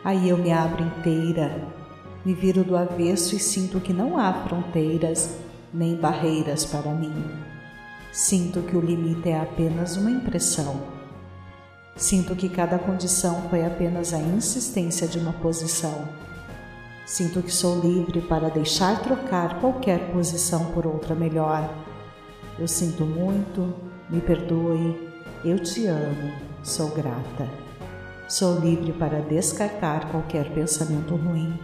Aí 0.05 0.29
eu 0.29 0.37
me 0.37 0.53
abro 0.53 0.85
inteira, 0.85 1.67
me 2.25 2.35
viro 2.35 2.65
do 2.65 2.77
avesso 2.77 3.35
e 3.35 3.39
sinto 3.39 3.81
que 3.81 3.93
não 3.93 4.19
há 4.19 4.33
fronteiras 4.33 5.37
nem 5.73 5.97
barreiras 5.97 6.65
para 6.65 6.91
mim. 6.93 7.25
Sinto 8.13 8.63
que 8.63 8.77
o 8.77 8.81
limite 8.81 9.29
é 9.29 9.41
apenas 9.41 9.97
uma 9.97 10.11
impressão. 10.11 10.81
Sinto 11.97 12.35
que 12.35 12.49
cada 12.49 12.79
condição 12.79 13.49
foi 13.51 13.65
apenas 13.65 14.13
a 14.15 14.19
insistência 14.19 15.07
de 15.07 15.19
uma 15.19 15.33
posição 15.33 16.09
Sinto 17.07 17.43
que 17.43 17.53
sou 17.53 17.81
livre 17.81 18.23
para 18.23 18.49
deixar 18.49 19.03
trocar 19.03 19.61
qualquer 19.61 20.11
posição 20.11 20.73
por 20.73 20.87
outra 20.87 21.15
melhor. 21.15 21.69
Eu 22.59 22.67
sinto 22.67 23.05
muito, 23.05 23.75
me 24.09 24.23
perdoe, 24.23 25.13
eu 25.45 25.59
te 25.59 25.87
amo, 25.87 26.33
sou 26.63 26.89
grata. 26.89 27.47
Sou 28.27 28.59
livre 28.59 28.91
para 28.95 29.21
descartar 29.21 30.11
qualquer 30.11 30.51
pensamento 30.55 31.15
ruim, 31.15 31.59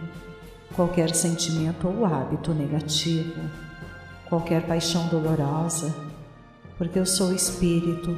qualquer 0.75 1.13
sentimento 1.15 1.87
ou 1.87 2.05
hábito 2.05 2.53
negativo, 2.53 3.41
qualquer 4.29 4.65
paixão 4.65 5.07
dolorosa, 5.07 5.93
porque 6.77 6.97
eu 6.97 7.05
sou 7.05 7.33
espírito, 7.33 8.15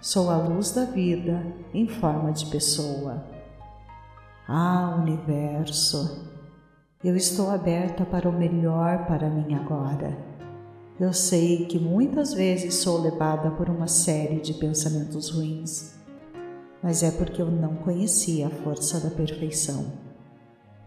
sou 0.00 0.30
a 0.30 0.36
luz 0.36 0.72
da 0.72 0.84
vida 0.84 1.44
em 1.72 1.86
forma 1.86 2.32
de 2.32 2.46
pessoa. 2.46 3.24
Ah, 4.48 4.96
universo! 5.00 6.28
Eu 7.02 7.16
estou 7.16 7.50
aberta 7.50 8.04
para 8.04 8.28
o 8.28 8.32
melhor 8.32 9.06
para 9.06 9.30
mim 9.30 9.54
agora. 9.54 10.18
Eu 10.98 11.14
sei 11.14 11.64
que 11.64 11.78
muitas 11.78 12.34
vezes 12.34 12.74
sou 12.74 13.00
levada 13.00 13.50
por 13.52 13.70
uma 13.70 13.86
série 13.86 14.40
de 14.40 14.52
pensamentos 14.52 15.30
ruins, 15.30 15.94
mas 16.82 17.02
é 17.02 17.10
porque 17.10 17.40
eu 17.40 17.50
não 17.50 17.76
conhecia 17.76 18.48
a 18.48 18.50
força 18.50 19.00
da 19.00 19.08
perfeição. 19.08 20.09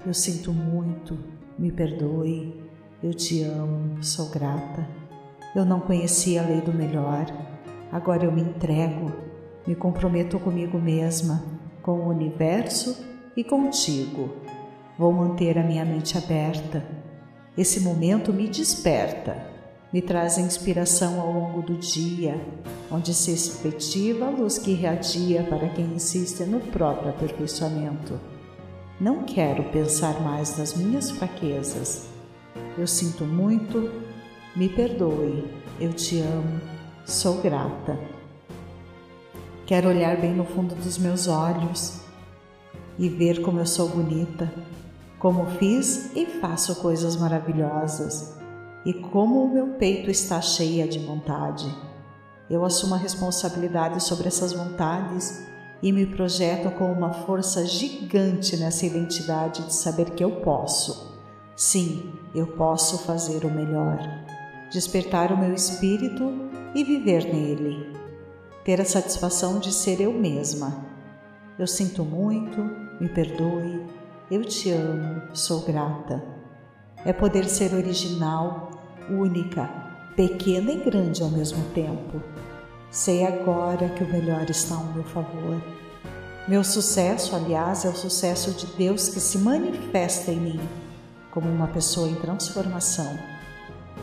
Eu 0.06 0.14
sinto 0.14 0.52
muito, 0.52 1.18
me 1.58 1.72
perdoe, 1.72 2.62
eu 3.02 3.14
te 3.14 3.44
amo, 3.44 4.04
sou 4.04 4.30
grata. 4.30 4.88
Eu 5.56 5.66
não 5.66 5.80
conhecia 5.80 6.42
a 6.42 6.48
lei 6.48 6.62
do 6.62 6.74
melhor, 6.74 7.26
agora 7.92 8.26
eu 8.26 8.32
me 8.32 8.42
entrego, 8.42 9.12
me 9.66 9.76
comprometo 9.76 10.40
comigo 10.40 10.78
mesma, 10.80 11.44
com 11.82 11.94
o 11.94 12.10
universo 12.10 13.06
e 13.36 13.44
contigo 13.44 14.30
Vou 14.98 15.12
manter 15.12 15.58
a 15.58 15.64
minha 15.64 15.84
mente 15.84 16.18
aberta. 16.18 16.86
Esse 17.58 17.80
momento 17.80 18.32
me 18.32 18.48
desperta, 18.48 19.36
me 19.92 20.04
traz 20.04 20.38
inspiração 20.38 21.20
ao 21.20 21.32
longo 21.32 21.62
do 21.64 21.76
dia, 21.76 22.40
onde 22.92 23.12
se 23.12 23.32
efetiva 23.32 24.28
a 24.28 24.30
luz 24.30 24.60
que 24.60 24.72
irradia 24.72 25.44
para 25.44 25.68
quem 25.70 25.86
insiste 25.86 26.44
no 26.44 26.60
próprio 26.60 27.10
aperfeiçoamento. 27.10 28.20
Não 29.04 29.24
quero 29.24 29.66
pensar 29.66 30.22
mais 30.22 30.58
nas 30.58 30.74
minhas 30.76 31.12
fraquezas. 31.12 32.08
Eu 32.78 32.88
sinto 32.88 33.26
muito, 33.26 33.92
me 34.56 34.70
perdoe, 34.70 35.44
eu 35.78 35.92
te 35.92 36.22
amo, 36.22 36.62
sou 37.06 37.42
grata. 37.42 38.00
Quero 39.66 39.90
olhar 39.90 40.16
bem 40.16 40.34
no 40.34 40.46
fundo 40.46 40.74
dos 40.74 40.98
meus 40.98 41.28
olhos 41.28 42.00
e 42.98 43.10
ver 43.10 43.42
como 43.42 43.60
eu 43.60 43.66
sou 43.66 43.90
bonita, 43.90 44.50
como 45.20 45.48
fiz 45.58 46.16
e 46.16 46.26
faço 46.26 46.74
coisas 46.78 47.18
maravilhosas, 47.18 48.38
e 48.86 48.94
como 48.94 49.44
o 49.44 49.54
meu 49.54 49.68
peito 49.74 50.10
está 50.10 50.40
cheio 50.40 50.88
de 50.88 51.00
vontade. 51.00 51.70
Eu 52.50 52.64
assumo 52.64 52.96
a 52.96 53.00
responsabilidade 53.00 54.02
sobre 54.02 54.30
essas 54.30 54.54
vontades 54.54 55.46
e 55.84 55.92
me 55.92 56.06
projeto 56.06 56.72
com 56.78 56.90
uma 56.90 57.12
força 57.12 57.66
gigante 57.66 58.56
nessa 58.56 58.86
identidade 58.86 59.64
de 59.64 59.74
saber 59.74 60.12
que 60.12 60.24
eu 60.24 60.38
posso. 60.38 61.14
Sim, 61.58 62.14
eu 62.34 62.48
posso 62.48 63.00
fazer 63.00 63.44
o 63.44 63.52
melhor. 63.52 64.00
Despertar 64.72 65.34
o 65.34 65.38
meu 65.38 65.54
espírito 65.54 66.32
e 66.74 66.86
viver 66.86 67.26
nele. 67.26 67.94
Ter 68.64 68.80
a 68.80 68.86
satisfação 68.86 69.60
de 69.60 69.74
ser 69.74 70.00
eu 70.00 70.14
mesma. 70.14 70.86
Eu 71.60 71.68
sinto 71.68 72.06
muito, 72.06 72.62
me 73.02 73.10
perdoe, 73.10 73.86
eu 74.32 74.46
te 74.46 74.72
amo, 74.72 75.22
sou 75.34 75.66
grata. 75.66 76.24
É 77.04 77.12
poder 77.12 77.44
ser 77.44 77.74
original, 77.74 78.72
única, 79.10 79.70
pequena 80.16 80.72
e 80.72 80.78
grande 80.78 81.22
ao 81.22 81.30
mesmo 81.30 81.62
tempo. 81.72 82.22
Sei 82.94 83.26
agora 83.26 83.90
que 83.90 84.04
o 84.04 84.08
melhor 84.08 84.48
está 84.48 84.76
ao 84.76 84.84
meu 84.84 85.04
favor. 85.04 85.60
Meu 86.48 86.64
sucesso, 86.64 87.36
aliás, 87.36 87.86
é 87.86 87.90
o 87.90 87.96
sucesso 87.96 88.52
de 88.52 88.68
Deus 88.78 89.10
que 89.10 89.20
se 89.20 89.40
manifesta 89.40 90.32
em 90.32 90.40
mim 90.40 90.70
como 91.32 91.50
uma 91.50 91.68
pessoa 91.68 92.08
em 92.08 92.14
transformação. 92.14 93.18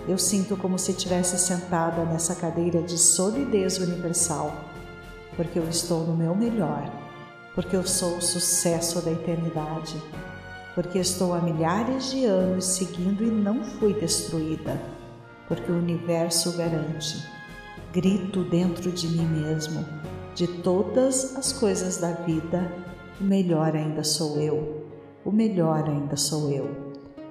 Eu 0.09 0.19
sinto 0.19 0.57
como 0.57 0.77
se 0.77 0.91
estivesse 0.91 1.39
sentada 1.39 2.05
nessa 2.05 2.35
cadeira 2.35 2.83
de 2.83 2.99
solidez 2.99 3.79
universal, 3.79 4.53
porque 5.37 5.61
eu 5.61 5.69
estou 5.69 6.05
no 6.05 6.17
meu 6.17 6.35
melhor 6.35 6.91
porque 7.55 7.77
eu 7.77 7.87
sou 7.87 8.17
o 8.17 8.23
sucesso 8.23 9.01
da 9.03 9.11
eternidade, 9.11 10.01
porque 10.75 10.99
estou 10.99 11.35
há 11.35 11.41
milhares 11.41 12.11
de 12.11 12.25
anos 12.25 12.65
seguindo 12.65 13.25
e 13.25 13.31
não 13.31 13.65
fui 13.65 13.93
destruída, 13.93 14.81
porque 15.49 15.71
o 15.71 15.77
universo 15.77 16.57
garante. 16.57 17.40
Grito 17.93 18.45
dentro 18.45 18.93
de 18.93 19.09
mim 19.09 19.27
mesmo, 19.27 19.85
de 20.33 20.47
todas 20.47 21.37
as 21.37 21.53
coisas 21.53 21.97
da 21.97 22.13
vida, 22.13 22.73
o 23.21 23.25
melhor 23.25 23.75
ainda 23.75 24.05
sou 24.05 24.41
eu, 24.41 24.87
o 25.25 25.33
melhor 25.33 25.89
ainda 25.89 26.17
sou 26.17 26.53
eu. 26.53 26.71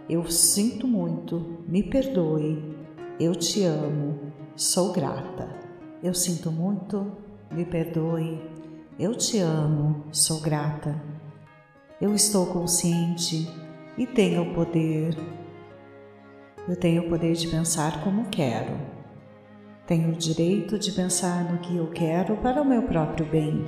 Eu 0.09 0.29
sinto 0.29 0.85
muito, 0.85 1.59
me 1.65 1.81
perdoe, 1.81 2.75
eu 3.17 3.33
te 3.35 3.63
amo, 3.63 4.19
sou 4.53 4.91
grata. 4.91 5.49
Eu 6.03 6.13
sinto 6.13 6.51
muito, 6.51 7.09
me 7.49 7.63
perdoe, 7.63 8.41
eu 8.99 9.15
te 9.15 9.39
amo, 9.39 10.03
sou 10.11 10.41
grata. 10.41 11.01
Eu 12.01 12.13
estou 12.13 12.45
consciente 12.47 13.49
e 13.97 14.05
tenho 14.05 14.41
o 14.41 14.53
poder. 14.53 15.17
Eu 16.67 16.75
tenho 16.75 17.05
o 17.05 17.09
poder 17.09 17.33
de 17.33 17.47
pensar 17.47 18.03
como 18.03 18.25
quero. 18.25 18.98
Tenho 19.89 20.09
o 20.09 20.15
direito 20.15 20.77
de 20.77 20.91
pensar 20.91 21.51
no 21.51 21.57
que 21.57 21.75
eu 21.75 21.87
quero 21.87 22.37
para 22.37 22.61
o 22.61 22.65
meu 22.65 22.83
próprio 22.83 23.25
bem. 23.25 23.65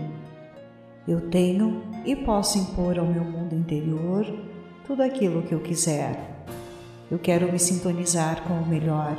Eu 1.07 1.31
tenho 1.31 1.81
e 2.05 2.15
posso 2.15 2.59
impor 2.59 2.99
ao 2.99 3.07
meu 3.07 3.23
mundo 3.23 3.55
interior 3.55 4.23
tudo 4.85 5.01
aquilo 5.01 5.41
que 5.41 5.51
eu 5.51 5.59
quiser. 5.59 6.45
Eu 7.09 7.17
quero 7.17 7.51
me 7.51 7.57
sintonizar 7.57 8.43
com 8.43 8.53
o 8.53 8.67
melhor. 8.67 9.17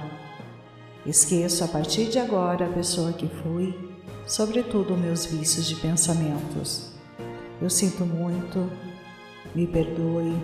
Esqueço 1.04 1.64
a 1.64 1.66
partir 1.66 2.04
de 2.04 2.20
agora 2.20 2.66
a 2.66 2.72
pessoa 2.72 3.12
que 3.12 3.26
fui, 3.26 3.76
sobretudo 4.24 4.96
meus 4.96 5.26
vícios 5.26 5.66
de 5.66 5.74
pensamentos. 5.74 6.92
Eu 7.60 7.68
sinto 7.68 8.06
muito, 8.06 8.70
me 9.56 9.66
perdoe, 9.66 10.40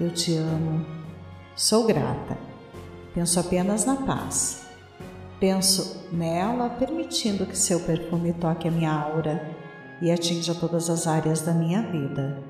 eu 0.00 0.10
te 0.10 0.34
amo, 0.34 0.84
sou 1.54 1.86
grata. 1.86 2.36
Penso 3.14 3.38
apenas 3.38 3.84
na 3.84 3.94
paz. 3.94 4.67
Penso 5.40 6.08
nela, 6.12 6.68
permitindo 6.68 7.46
que 7.46 7.56
seu 7.56 7.78
perfume 7.80 8.32
toque 8.32 8.66
a 8.66 8.70
minha 8.72 8.92
aura 8.92 9.56
e 10.02 10.10
atinja 10.10 10.52
todas 10.52 10.90
as 10.90 11.06
áreas 11.06 11.42
da 11.42 11.52
minha 11.52 11.80
vida, 11.82 12.42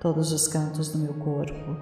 todos 0.00 0.32
os 0.32 0.46
cantos 0.46 0.90
do 0.90 0.98
meu 0.98 1.14
corpo. 1.14 1.76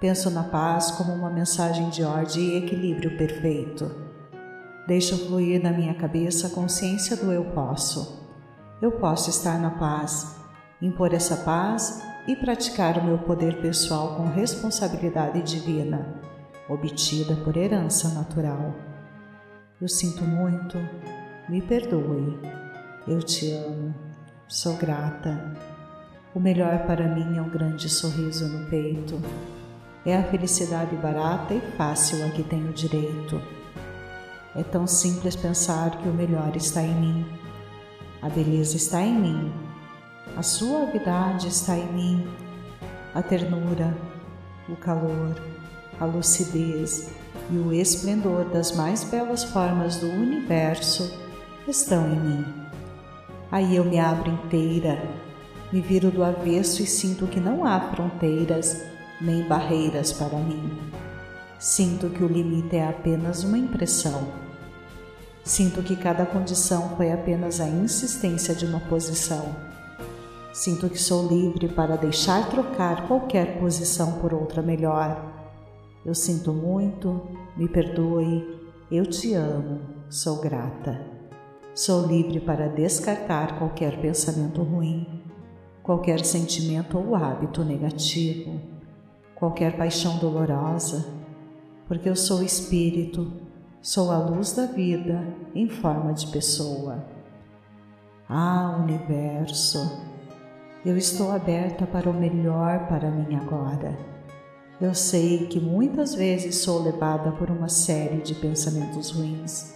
Penso 0.00 0.28
na 0.30 0.42
paz 0.42 0.90
como 0.90 1.12
uma 1.12 1.30
mensagem 1.30 1.88
de 1.90 2.02
ordem 2.02 2.42
e 2.42 2.56
equilíbrio 2.56 3.16
perfeito. 3.16 3.88
Deixo 4.88 5.16
fluir 5.26 5.62
na 5.62 5.70
minha 5.70 5.94
cabeça 5.94 6.48
a 6.48 6.50
consciência 6.50 7.16
do 7.16 7.30
eu 7.30 7.44
posso. 7.52 8.28
Eu 8.82 8.92
posso 8.92 9.30
estar 9.30 9.60
na 9.60 9.70
paz, 9.70 10.36
impor 10.82 11.14
essa 11.14 11.36
paz 11.36 12.02
e 12.26 12.34
praticar 12.34 12.98
o 12.98 13.04
meu 13.04 13.18
poder 13.18 13.60
pessoal 13.60 14.16
com 14.16 14.24
responsabilidade 14.24 15.42
divina, 15.42 16.20
obtida 16.68 17.36
por 17.36 17.56
herança 17.56 18.08
natural. 18.08 18.89
Eu 19.80 19.88
sinto 19.88 20.22
muito, 20.24 20.76
me 21.48 21.62
perdoe, 21.62 22.38
eu 23.08 23.22
te 23.22 23.52
amo, 23.52 23.94
sou 24.46 24.76
grata. 24.76 25.56
O 26.34 26.40
melhor 26.40 26.86
para 26.86 27.08
mim 27.08 27.36
é 27.36 27.42
um 27.42 27.48
grande 27.48 27.88
sorriso 27.88 28.46
no 28.48 28.68
peito. 28.68 29.20
É 30.04 30.16
a 30.16 30.24
felicidade 30.24 30.94
barata 30.96 31.54
e 31.54 31.60
fácil 31.76 32.26
a 32.26 32.30
que 32.30 32.42
tenho 32.42 32.72
direito. 32.72 33.40
É 34.54 34.62
tão 34.62 34.86
simples 34.86 35.36
pensar 35.36 36.02
que 36.02 36.08
o 36.08 36.14
melhor 36.14 36.54
está 36.56 36.82
em 36.82 36.94
mim. 36.94 37.26
A 38.20 38.28
beleza 38.28 38.76
está 38.76 39.00
em 39.00 39.14
mim 39.14 39.70
a 40.36 40.42
suavidade 40.42 41.48
está 41.48 41.76
em 41.76 41.92
mim, 41.92 42.28
a 43.14 43.20
ternura, 43.20 43.94
o 44.68 44.76
calor, 44.76 45.34
a 45.98 46.04
lucidez 46.04 47.10
e 47.52 47.56
o 47.58 47.72
esplendor 47.72 48.44
das 48.44 48.72
mais 48.72 49.04
belas 49.04 49.44
formas 49.44 49.96
do 49.96 50.06
universo 50.06 51.12
estão 51.66 52.06
em 52.06 52.20
mim. 52.20 52.44
Aí 53.50 53.76
eu 53.76 53.84
me 53.84 53.98
abro 53.98 54.30
inteira, 54.30 55.02
me 55.72 55.80
viro 55.80 56.10
do 56.10 56.22
avesso 56.22 56.82
e 56.82 56.86
sinto 56.86 57.26
que 57.26 57.40
não 57.40 57.64
há 57.64 57.80
fronteiras 57.92 58.82
nem 59.20 59.42
barreiras 59.46 60.12
para 60.12 60.38
mim. 60.38 60.78
Sinto 61.58 62.08
que 62.10 62.24
o 62.24 62.28
limite 62.28 62.76
é 62.76 62.88
apenas 62.88 63.44
uma 63.44 63.58
impressão. 63.58 64.28
Sinto 65.44 65.82
que 65.82 65.96
cada 65.96 66.24
condição 66.24 66.96
foi 66.96 67.12
apenas 67.12 67.60
a 67.60 67.66
insistência 67.66 68.54
de 68.54 68.64
uma 68.64 68.80
posição 68.80 69.70
Sinto 70.52 70.90
que 70.90 70.98
sou 70.98 71.28
livre 71.28 71.68
para 71.68 71.96
deixar 71.96 72.48
trocar 72.50 73.06
qualquer 73.06 73.58
posição 73.60 74.14
por 74.14 74.34
outra 74.34 74.60
melhor. 74.60 75.39
Eu 76.04 76.14
sinto 76.14 76.52
muito, 76.52 77.28
me 77.56 77.68
perdoe, 77.68 78.58
eu 78.90 79.04
te 79.04 79.34
amo, 79.34 79.80
sou 80.08 80.40
grata. 80.40 80.98
Sou 81.74 82.06
livre 82.06 82.40
para 82.40 82.68
descartar 82.68 83.58
qualquer 83.58 84.00
pensamento 84.00 84.62
ruim, 84.62 85.22
qualquer 85.82 86.24
sentimento 86.24 86.98
ou 86.98 87.14
hábito 87.14 87.62
negativo, 87.62 88.60
qualquer 89.34 89.76
paixão 89.76 90.18
dolorosa, 90.18 91.06
porque 91.86 92.08
eu 92.08 92.16
sou 92.16 92.42
espírito, 92.42 93.30
sou 93.82 94.10
a 94.10 94.18
luz 94.18 94.52
da 94.52 94.66
vida 94.66 95.22
em 95.54 95.68
forma 95.68 96.14
de 96.14 96.26
pessoa. 96.28 97.04
Ah, 98.26 98.78
universo! 98.82 100.00
Eu 100.84 100.96
estou 100.96 101.30
aberta 101.30 101.86
para 101.86 102.08
o 102.08 102.14
melhor 102.14 102.88
para 102.88 103.10
mim 103.10 103.34
agora. 103.34 104.09
Eu 104.80 104.94
sei 104.94 105.46
que 105.46 105.60
muitas 105.60 106.14
vezes 106.14 106.56
sou 106.56 106.82
levada 106.82 107.32
por 107.32 107.50
uma 107.50 107.68
série 107.68 108.22
de 108.22 108.34
pensamentos 108.34 109.10
ruins, 109.10 109.74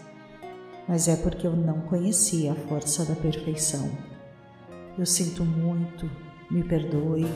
mas 0.89 1.09
é 1.09 1.17
porque 1.17 1.47
eu 1.47 1.55
não 1.55 1.81
conhecia 1.83 2.53
a 2.53 2.55
força 2.55 3.05
da 3.05 3.15
perfeição. 3.15 3.91
Eu 4.99 5.05
sinto 5.05 5.45
muito, 5.45 6.11
me 6.51 6.63
perdoe, 6.63 7.27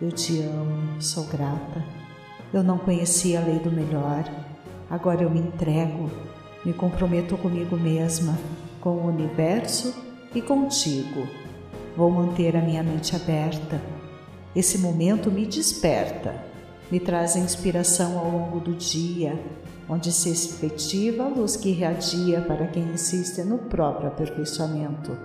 eu 0.00 0.12
te 0.12 0.40
amo, 0.40 1.02
sou 1.02 1.24
grata. 1.24 1.84
Eu 2.52 2.62
não 2.62 2.78
conhecia 2.78 3.40
a 3.40 3.44
lei 3.44 3.58
do 3.58 3.70
melhor, 3.70 4.24
agora 4.88 5.22
eu 5.22 5.30
me 5.30 5.40
entrego, 5.40 6.10
me 6.64 6.72
comprometo 6.72 7.36
comigo 7.36 7.76
mesma, 7.76 8.38
com 8.80 8.90
o 8.90 9.08
universo 9.08 9.94
e 10.34 10.40
contigo 10.40 11.26
Vou 11.96 12.10
manter 12.10 12.56
a 12.56 12.60
minha 12.60 12.82
mente 12.82 13.16
aberta. 13.16 13.80
Esse 14.54 14.78
momento 14.78 15.30
me 15.30 15.44
desperta, 15.44 16.34
me 16.90 16.98
traz 16.98 17.36
a 17.36 17.38
inspiração 17.38 18.18
ao 18.18 18.30
longo 18.30 18.60
do 18.60 18.74
dia, 18.74 19.38
onde 19.88 20.10
se 20.10 20.30
efetiva 20.30 21.24
a 21.24 21.28
luz 21.28 21.56
que 21.56 21.70
irradia 21.70 22.40
para 22.42 22.66
quem 22.66 22.82
insiste 22.82 23.42
no 23.42 23.58
próprio 23.58 24.08
aperfeiçoamento. 24.08 25.16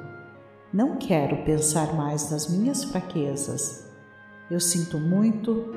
Não 0.71 0.97
quero 0.97 1.43
pensar 1.43 1.93
mais 1.93 2.29
nas 2.29 2.49
minhas 2.49 2.83
fraquezas. 2.83 3.85
Eu 4.49 4.59
sinto 4.59 4.99
muito, 4.99 5.73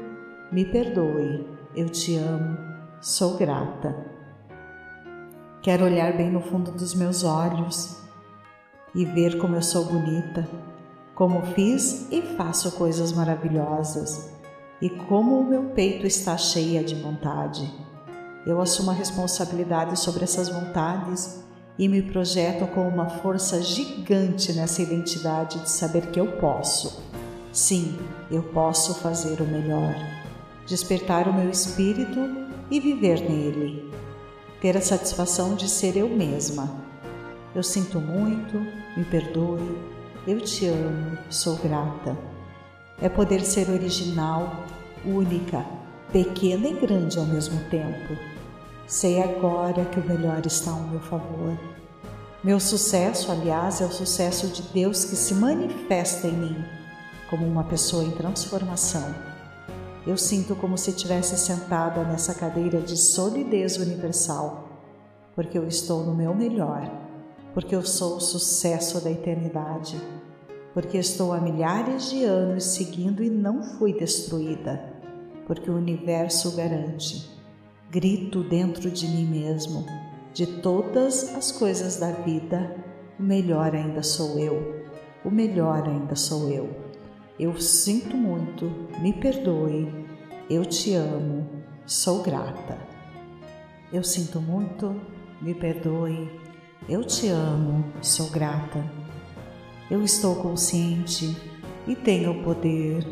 me 0.53 0.65
perdoe, 0.65 1.47
eu 1.75 1.89
te 1.89 2.17
amo, 2.17 2.59
sou 3.01 3.37
grata. 3.37 3.97
Quero 5.63 5.85
olhar 5.85 6.17
bem 6.17 6.31
no 6.31 6.41
fundo 6.41 6.71
dos 6.71 6.95
meus 6.95 7.25
olhos 7.25 7.99
e 8.95 9.05
ver 9.05 9.39
como 9.39 9.57
eu 9.57 9.63
sou 9.63 9.85
bonita, 9.85 10.49
como 11.15 11.43
fiz 11.55 12.11
e 12.11 12.23
faço 12.23 12.73
coisas 12.73 13.13
maravilhosas, 13.13 14.38
e 14.81 14.89
como 14.89 15.39
o 15.39 15.45
meu 15.45 15.65
peito 15.71 16.07
está 16.07 16.37
cheio 16.37 16.85
de 16.85 16.95
vontade. 16.95 17.69
Eu 18.47 18.61
assumo 18.61 18.91
a 18.91 18.95
responsabilidade 18.95 19.99
sobre 19.99 20.25
essas 20.25 20.49
vontades 20.49 21.45
e 21.79 21.89
me 21.89 22.03
projeto 22.03 22.67
com 22.73 22.89
uma 22.89 23.09
força 23.09 23.63
gigante 23.63 24.53
nessa 24.53 24.83
identidade 24.83 25.61
de 25.61 25.71
saber 25.71 26.07
que 26.11 26.21
eu 26.21 26.33
posso. 26.39 27.03
Sim, 27.53 27.99
eu 28.31 28.43
posso 28.43 28.95
fazer 28.95 29.41
o 29.41 29.47
melhor, 29.47 29.95
despertar 30.67 31.29
o 31.29 31.35
meu 31.35 31.51
espírito 31.51 32.19
e 32.71 32.79
viver 32.79 33.21
nele, 33.21 33.93
ter 34.61 34.77
a 34.77 34.81
satisfação 34.81 35.55
de 35.55 35.69
ser 35.69 35.97
eu 35.97 36.09
mesma. 36.09 36.69
Eu 37.55 37.63
sinto 37.63 38.01
muito, 38.01 38.59
me 38.97 39.05
perdoe, 39.05 39.79
eu 40.27 40.41
te 40.41 40.67
amo, 40.67 41.19
sou 41.31 41.57
grata. 41.57 42.38
É 43.01 43.09
poder 43.09 43.43
ser 43.43 43.71
original, 43.71 44.65
única, 45.05 45.65
pequena 46.13 46.69
e 46.69 46.75
grande 46.75 47.19
ao 47.19 47.25
mesmo 47.25 47.59
tempo. 47.71 48.17
Sei 48.87 49.23
agora 49.23 49.85
que 49.85 50.01
o 50.01 50.05
melhor 50.05 50.45
está 50.45 50.71
ao 50.71 50.81
meu 50.81 51.01
favor. 51.01 51.59
Meu 52.43 52.59
sucesso, 52.59 53.31
aliás, 53.31 53.81
é 53.81 53.85
o 53.85 53.93
sucesso 53.93 54.49
de 54.49 54.63
Deus 54.63 55.05
que 55.05 55.17
se 55.17 55.35
manifesta 55.35 56.27
em 56.27 56.33
mim 56.33 56.65
como 57.29 57.47
uma 57.47 57.65
pessoa 57.65 58.05
em 58.05 58.11
transformação. 58.11 59.15
Eu 60.07 60.17
sinto 60.17 60.57
como 60.57 60.79
se 60.79 60.91
estivesse 60.91 61.37
sentada 61.37 62.03
nessa 62.05 62.35
cadeira 62.35 62.81
de 62.81 62.97
solidez 62.97 63.77
universal, 63.77 64.69
porque 65.35 65.59
eu 65.59 65.69
estou 65.69 66.05
no 66.05 66.15
meu 66.15 66.35
melhor 66.35 66.91
porque 67.59 67.75
eu 67.75 67.83
sou 67.83 68.17
o 68.17 68.21
sucesso 68.21 69.03
da 69.03 69.11
eternidade, 69.11 70.01
porque 70.75 70.99
estou 70.99 71.33
há 71.33 71.41
milhares 71.41 72.11
de 72.11 72.25
anos 72.25 72.65
seguindo 72.65 73.23
e 73.23 73.31
não 73.31 73.63
fui 73.63 73.93
destruída, 73.93 74.93
porque 75.47 75.71
o 75.71 75.77
universo 75.77 76.55
garante. 76.57 77.29
Grito 77.91 78.43
dentro 78.43 78.91
de 78.91 79.09
mim 79.09 79.27
mesmo, 79.27 79.87
de 80.33 80.47
todas 80.61 81.35
as 81.35 81.51
coisas 81.51 81.97
da 81.97 82.13
vida, 82.13 82.77
o 83.19 83.23
melhor 83.23 83.75
ainda 83.75 84.03
sou 84.03 84.39
eu, 84.39 84.85
o 85.25 85.31
melhor 85.31 85.89
ainda 85.89 86.15
sou 86.15 86.49
eu. 86.51 86.69
Eu 87.39 87.59
sinto 87.61 88.17
muito, 88.17 88.71
me 89.01 89.13
perdoe, 89.13 90.07
eu 90.51 90.65
te 90.65 90.95
amo, 90.95 91.47
sou 91.87 92.23
grata. 92.23 92.79
Eu 93.93 94.05
sinto 94.05 94.41
muito, 94.41 95.01
me 95.41 95.55
perdoe, 95.55 96.31
eu 96.89 97.05
te 97.05 97.29
amo, 97.29 97.85
sou 98.03 98.29
grata. 98.29 98.85
Eu 99.91 100.05
estou 100.05 100.37
consciente 100.37 101.35
e 101.87 101.97
tenho 101.97 102.33
o 102.33 102.45
poder. 102.45 103.07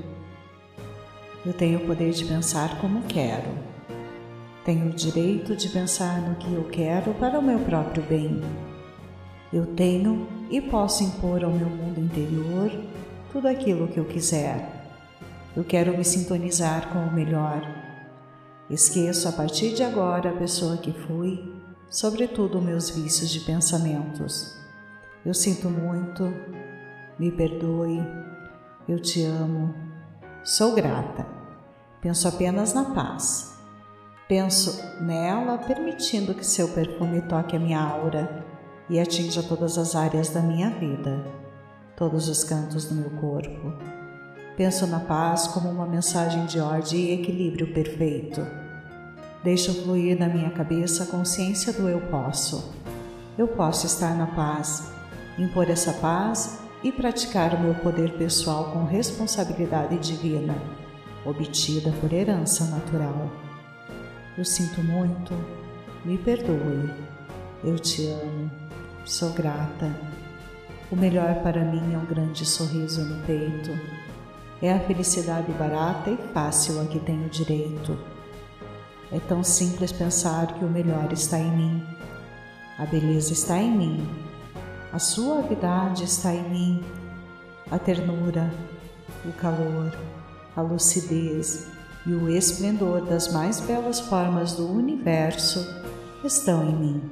Eu 1.44 1.54
tenho 1.54 1.78
o 1.78 1.86
poder 1.86 2.12
de 2.12 2.22
pensar 2.26 2.78
como 2.82 3.02
quero. 3.04 3.48
Tenho 4.62 4.88
o 4.88 4.92
direito 4.92 5.56
de 5.56 5.70
pensar 5.70 6.20
no 6.20 6.34
que 6.36 6.52
eu 6.52 6.64
quero 6.64 7.14
para 7.14 7.38
o 7.38 7.42
meu 7.42 7.60
próprio 7.60 8.02
bem. 8.02 8.42
Eu 9.50 9.64
tenho 9.74 10.28
e 10.50 10.60
posso 10.60 11.02
impor 11.02 11.42
ao 11.42 11.50
meu 11.50 11.70
mundo 11.70 11.98
interior 11.98 12.70
tudo 13.32 13.48
aquilo 13.48 13.88
que 13.88 13.98
eu 13.98 14.04
quiser. 14.04 14.86
Eu 15.56 15.64
quero 15.64 15.96
me 15.96 16.04
sintonizar 16.04 16.92
com 16.92 16.98
o 16.98 17.12
melhor. 17.12 17.62
Esqueço 18.68 19.26
a 19.26 19.32
partir 19.32 19.72
de 19.72 19.82
agora 19.82 20.28
a 20.28 20.36
pessoa 20.36 20.76
que 20.76 20.92
fui, 20.92 21.42
sobretudo 21.88 22.60
meus 22.60 22.90
vícios 22.90 23.30
de 23.30 23.40
pensamentos. 23.40 24.54
Eu 25.24 25.32
sinto 25.32 25.70
muito, 25.70 26.32
me 27.18 27.30
perdoe, 27.30 28.06
eu 28.86 29.00
te 29.00 29.24
amo, 29.24 29.74
sou 30.44 30.74
grata. 30.74 31.26
Penso 32.00 32.28
apenas 32.28 32.74
na 32.74 32.84
paz. 32.94 33.56
Penso 34.28 34.78
nela 35.00 35.56
permitindo 35.56 36.34
que 36.34 36.44
seu 36.44 36.68
perfume 36.68 37.22
toque 37.22 37.56
a 37.56 37.58
minha 37.58 37.80
aura 37.80 38.44
e 38.90 39.00
atinja 39.00 39.42
todas 39.42 39.78
as 39.78 39.94
áreas 39.96 40.28
da 40.28 40.40
minha 40.40 40.68
vida, 40.70 41.24
todos 41.96 42.28
os 42.28 42.44
cantos 42.44 42.84
do 42.84 42.94
meu 42.94 43.10
corpo. 43.10 43.72
Penso 44.56 44.86
na 44.86 45.00
paz 45.00 45.46
como 45.48 45.70
uma 45.70 45.86
mensagem 45.86 46.44
de 46.46 46.60
ordem 46.60 47.00
e 47.00 47.12
equilíbrio 47.14 47.72
perfeito. 47.72 48.46
Deixo 49.42 49.72
fluir 49.82 50.18
na 50.18 50.28
minha 50.28 50.50
cabeça 50.50 51.04
a 51.04 51.06
consciência 51.06 51.72
do 51.72 51.88
eu 51.88 52.00
posso. 52.10 52.74
Eu 53.38 53.48
posso 53.48 53.86
estar 53.86 54.14
na 54.16 54.26
paz, 54.26 54.90
impor 55.38 55.70
essa 55.70 55.92
paz 55.94 56.65
e 56.86 56.92
praticar 56.92 57.52
o 57.52 57.58
meu 57.58 57.74
poder 57.74 58.12
pessoal 58.12 58.70
com 58.70 58.84
responsabilidade 58.84 59.98
divina, 59.98 60.54
obtida 61.24 61.90
por 62.00 62.12
herança 62.12 62.64
natural. 62.66 63.28
Eu 64.38 64.44
sinto 64.44 64.80
muito, 64.84 65.34
me 66.04 66.16
perdoe, 66.16 66.88
eu 67.64 67.76
te 67.76 68.06
amo, 68.06 68.48
sou 69.04 69.32
grata. 69.32 69.92
O 70.88 70.94
melhor 70.94 71.42
para 71.42 71.64
mim 71.64 71.92
é 71.92 71.98
um 71.98 72.06
grande 72.06 72.46
sorriso 72.46 73.04
no 73.04 73.20
peito. 73.24 73.76
É 74.62 74.72
a 74.72 74.78
felicidade 74.78 75.50
barata 75.54 76.10
e 76.10 76.16
fácil 76.32 76.80
a 76.80 76.84
que 76.84 77.00
tenho 77.00 77.28
direito. 77.28 77.98
É 79.10 79.18
tão 79.18 79.42
simples 79.42 79.90
pensar 79.90 80.54
que 80.56 80.64
o 80.64 80.70
melhor 80.70 81.12
está 81.12 81.36
em 81.36 81.50
mim. 81.50 81.82
A 82.78 82.86
beleza 82.86 83.32
está 83.32 83.58
em 83.58 83.76
mim 83.76 84.25
a 84.96 84.98
suavidade 84.98 86.04
está 86.04 86.34
em 86.34 86.48
mim, 86.48 86.84
a 87.70 87.78
ternura, 87.78 88.50
o 89.26 89.32
calor, 89.32 89.94
a 90.56 90.62
lucidez 90.62 91.66
e 92.06 92.14
o 92.14 92.30
esplendor 92.30 93.04
das 93.04 93.30
mais 93.30 93.60
belas 93.60 94.00
formas 94.00 94.54
do 94.54 94.66
universo 94.66 95.60
estão 96.24 96.66
em 96.66 96.74
mim. 96.74 97.02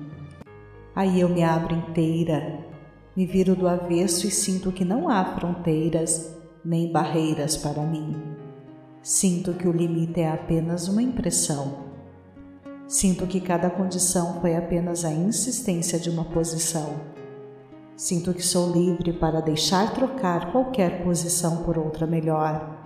Aí 0.97 1.21
eu 1.21 1.29
me 1.29 1.43
abro 1.43 1.77
inteira, 1.77 2.59
me 3.15 3.27
viro 3.27 3.55
do 3.55 3.69
avesso 3.69 4.27
e 4.27 4.31
sinto 4.31 4.73
que 4.73 4.83
não 4.83 5.11
há 5.11 5.23
fronteiras 5.39 6.35
nem 6.65 6.91
barreiras 6.91 7.55
para 7.55 7.83
mim. 7.83 8.17
Sinto 9.03 9.53
que 9.53 9.69
o 9.69 9.73
limite 9.73 10.21
é 10.23 10.33
apenas 10.33 10.89
uma 10.89 11.03
impressão. 11.03 11.85
Sinto 12.89 13.27
que 13.27 13.43
cada 13.43 13.69
condição 13.69 14.41
foi 14.41 14.57
apenas 14.57 15.05
a 15.05 15.13
insistência 15.13 15.99
de 16.01 16.09
uma 16.09 16.25
posição 16.25 17.13
Sinto 17.97 18.35
que 18.35 18.43
sou 18.43 18.73
livre 18.73 19.13
para 19.13 19.41
deixar 19.41 19.95
trocar 19.95 20.51
qualquer 20.51 21.05
posição 21.05 21.63
por 21.63 21.79
outra 21.79 22.07
melhor. 22.09 22.77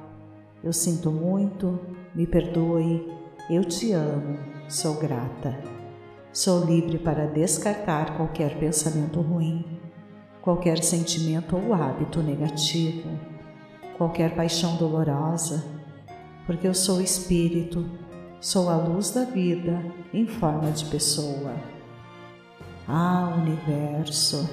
Eu 0.62 0.72
sinto 0.72 1.10
muito, 1.10 1.80
me 2.14 2.26
perdoe, 2.26 3.10
eu 3.48 3.64
te 3.64 3.92
amo, 3.92 4.38
sou 4.68 4.96
grata. 4.96 5.58
Sou 6.30 6.62
livre 6.62 6.98
para 6.98 7.26
descartar 7.26 8.18
qualquer 8.18 8.58
pensamento 8.58 9.22
ruim, 9.22 9.80
qualquer 10.42 10.84
sentimento 10.84 11.56
ou 11.56 11.72
hábito 11.72 12.22
negativo, 12.22 13.08
qualquer 13.96 14.36
paixão 14.36 14.76
dolorosa, 14.76 15.64
porque 16.44 16.68
eu 16.68 16.74
sou 16.74 17.00
espírito, 17.00 17.88
sou 18.40 18.68
a 18.68 18.76
luz 18.76 19.10
da 19.10 19.24
vida 19.24 19.82
em 20.12 20.26
forma 20.26 20.70
de 20.70 20.84
pessoa. 20.84 21.54
Ah, 22.86 23.34
universo! 23.38 24.46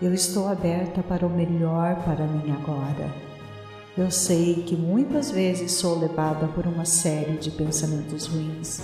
Eu 0.00 0.12
estou 0.12 0.46
aberta 0.46 1.02
para 1.02 1.26
o 1.26 1.30
melhor 1.30 2.04
para 2.04 2.26
mim 2.26 2.52
agora. 2.52 3.10
Eu 3.96 4.10
sei 4.10 4.56
que 4.56 4.76
muitas 4.76 5.30
vezes 5.30 5.72
sou 5.72 5.98
levada 5.98 6.46
por 6.48 6.66
uma 6.66 6.84
série 6.84 7.38
de 7.38 7.50
pensamentos 7.50 8.26
ruins, 8.26 8.82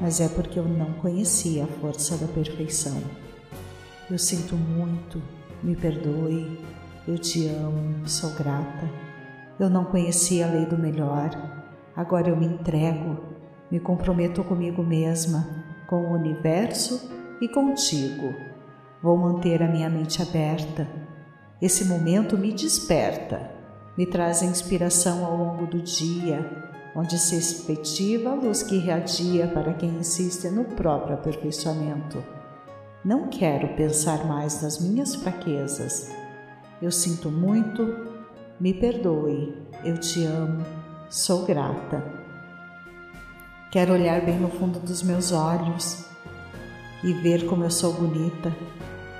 mas 0.00 0.18
é 0.18 0.26
porque 0.26 0.58
eu 0.58 0.64
não 0.64 0.94
conhecia 0.94 1.64
a 1.64 1.66
força 1.66 2.16
da 2.16 2.26
perfeição. 2.26 2.98
Eu 4.10 4.18
sinto 4.18 4.56
muito, 4.56 5.20
me 5.62 5.76
perdoe, 5.76 6.60
eu 7.06 7.18
te 7.18 7.48
amo, 7.48 8.08
sou 8.08 8.30
grata. 8.30 8.88
Eu 9.60 9.68
não 9.68 9.84
conhecia 9.84 10.46
a 10.46 10.50
lei 10.50 10.64
do 10.64 10.78
melhor, 10.78 11.28
agora 11.94 12.30
eu 12.30 12.36
me 12.38 12.46
entrego, 12.46 13.18
me 13.70 13.78
comprometo 13.78 14.42
comigo 14.44 14.82
mesma, 14.82 15.46
com 15.86 16.06
o 16.06 16.14
universo 16.14 17.10
e 17.38 17.46
contigo 17.46 18.55
Vou 19.02 19.16
manter 19.16 19.62
a 19.62 19.68
minha 19.68 19.90
mente 19.90 20.22
aberta. 20.22 20.88
Esse 21.60 21.84
momento 21.84 22.36
me 22.38 22.52
desperta, 22.52 23.50
me 23.96 24.06
traz 24.06 24.42
inspiração 24.42 25.24
ao 25.24 25.36
longo 25.36 25.66
do 25.66 25.80
dia, 25.80 26.44
onde 26.94 27.18
se 27.18 27.36
efetiva 27.36 28.30
a 28.30 28.34
luz 28.34 28.62
que 28.62 28.76
irradia 28.76 29.48
para 29.48 29.74
quem 29.74 29.90
insiste 29.90 30.48
no 30.48 30.64
próprio 30.64 31.14
aperfeiçoamento. 31.14 32.22
Não 33.04 33.28
quero 33.28 33.68
pensar 33.76 34.26
mais 34.26 34.62
nas 34.62 34.80
minhas 34.80 35.14
fraquezas. 35.14 36.10
Eu 36.80 36.90
sinto 36.90 37.30
muito, 37.30 38.08
me 38.58 38.72
perdoe, 38.72 39.54
eu 39.84 39.98
te 39.98 40.24
amo, 40.24 40.64
sou 41.10 41.44
grata. 41.44 42.02
Quero 43.70 43.92
olhar 43.92 44.24
bem 44.24 44.38
no 44.38 44.48
fundo 44.48 44.80
dos 44.80 45.02
meus 45.02 45.32
olhos 45.32 46.05
e 47.02 47.12
ver 47.12 47.46
como 47.46 47.64
eu 47.64 47.70
sou 47.70 47.92
bonita, 47.92 48.54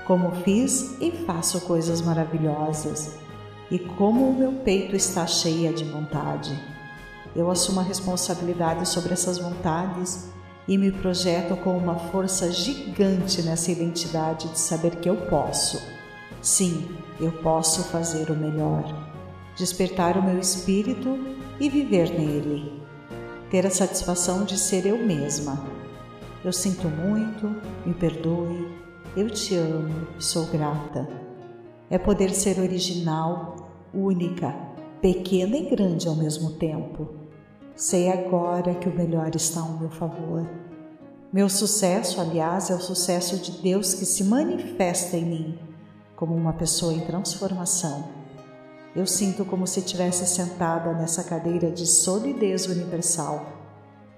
como 0.05 0.31
fiz 0.43 0.95
e 1.01 1.11
faço 1.11 1.61
coisas 1.61 2.01
maravilhosas 2.01 3.17
e 3.69 3.77
como 3.77 4.29
o 4.29 4.33
meu 4.33 4.53
peito 4.63 4.95
está 4.95 5.27
cheia 5.27 5.73
de 5.73 5.83
vontade. 5.83 6.57
Eu 7.35 7.51
assumo 7.51 7.79
a 7.79 7.83
responsabilidade 7.83 8.87
sobre 8.87 9.13
essas 9.13 9.37
vontades 9.37 10.29
e 10.67 10.77
me 10.77 10.91
projeto 10.91 11.55
com 11.57 11.77
uma 11.77 11.95
força 11.95 12.51
gigante 12.51 13.41
nessa 13.41 13.71
identidade 13.71 14.47
de 14.49 14.59
saber 14.59 14.95
que 14.97 15.09
eu 15.09 15.15
posso. 15.15 15.81
Sim, 16.41 16.87
eu 17.19 17.31
posso 17.31 17.83
fazer 17.85 18.29
o 18.31 18.35
melhor, 18.35 18.83
despertar 19.55 20.17
o 20.17 20.23
meu 20.23 20.39
espírito 20.39 21.17
e 21.59 21.69
viver 21.69 22.09
nele. 22.09 22.81
Ter 23.49 23.65
a 23.65 23.71
satisfação 23.71 24.43
de 24.43 24.57
ser 24.57 24.85
eu 24.85 24.97
mesma. 24.97 25.76
Eu 26.45 26.53
sinto 26.53 26.87
muito, 26.87 27.47
me 27.85 27.93
perdoe, 27.93 28.71
eu 29.15 29.29
te 29.29 29.55
amo, 29.55 30.07
sou 30.19 30.45
grata. 30.45 31.07
É 31.89 31.97
poder 31.97 32.29
ser 32.31 32.59
original, 32.59 33.55
única, 33.93 34.53
pequena 35.01 35.57
e 35.57 35.69
grande 35.69 36.07
ao 36.07 36.15
mesmo 36.15 36.51
tempo. 36.51 37.09
Sei 37.75 38.11
agora 38.11 38.75
que 38.75 38.87
o 38.87 38.95
melhor 38.95 39.35
está 39.35 39.61
ao 39.61 39.77
meu 39.79 39.89
favor. 39.89 40.47
Meu 41.33 41.49
sucesso, 41.49 42.21
aliás, 42.21 42.69
é 42.69 42.75
o 42.75 42.79
sucesso 42.79 43.37
de 43.37 43.51
Deus 43.61 43.93
que 43.93 44.05
se 44.05 44.23
manifesta 44.23 45.17
em 45.17 45.25
mim 45.25 45.59
como 46.15 46.35
uma 46.35 46.53
pessoa 46.53 46.93
em 46.93 46.99
transformação. 47.01 48.09
Eu 48.95 49.05
sinto 49.05 49.45
como 49.45 49.67
se 49.67 49.79
estivesse 49.79 50.25
sentada 50.25 50.91
nessa 50.93 51.23
cadeira 51.23 51.69
de 51.69 51.85
solidez 51.85 52.65
universal, 52.65 53.45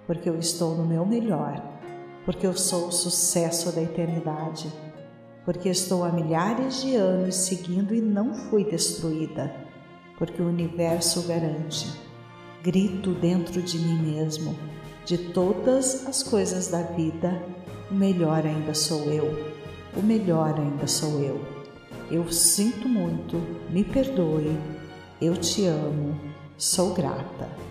porque 0.07 0.29
eu 0.29 0.39
estou 0.39 0.75
no 0.75 0.85
meu 0.85 1.05
melhor, 1.05 1.61
porque 2.29 2.45
eu 2.45 2.55
sou 2.55 2.89
o 2.89 2.91
sucesso 2.91 3.71
da 3.71 3.81
eternidade 3.81 4.71
porque 5.43 5.67
estou 5.67 6.03
há 6.03 6.11
milhares 6.11 6.79
de 6.83 6.95
anos 6.95 7.33
seguindo 7.33 7.91
e 7.91 7.99
não 7.99 8.35
fui 8.35 8.63
destruída, 8.63 9.51
porque 10.15 10.39
o 10.39 10.47
universo 10.47 11.23
garante. 11.23 11.91
Grito 12.61 13.15
dentro 13.15 13.59
de 13.63 13.79
mim 13.79 14.13
mesmo, 14.13 14.55
de 15.05 15.17
todas 15.17 16.05
as 16.05 16.21
coisas 16.21 16.67
da 16.67 16.83
vida, 16.83 17.41
o 17.89 17.95
melhor 17.95 18.45
ainda 18.45 18.75
sou 18.75 19.11
eu, 19.11 19.55
o 19.97 20.03
melhor 20.03 20.53
ainda 20.55 20.85
sou 20.85 21.19
eu. 21.21 21.43
Eu 22.11 22.31
sinto 22.31 22.87
muito, 22.87 23.37
me 23.71 23.83
perdoe, 23.83 24.55
eu 25.19 25.35
te 25.35 25.65
amo, 25.65 26.15
sou 26.59 26.93
grata. 26.93 27.68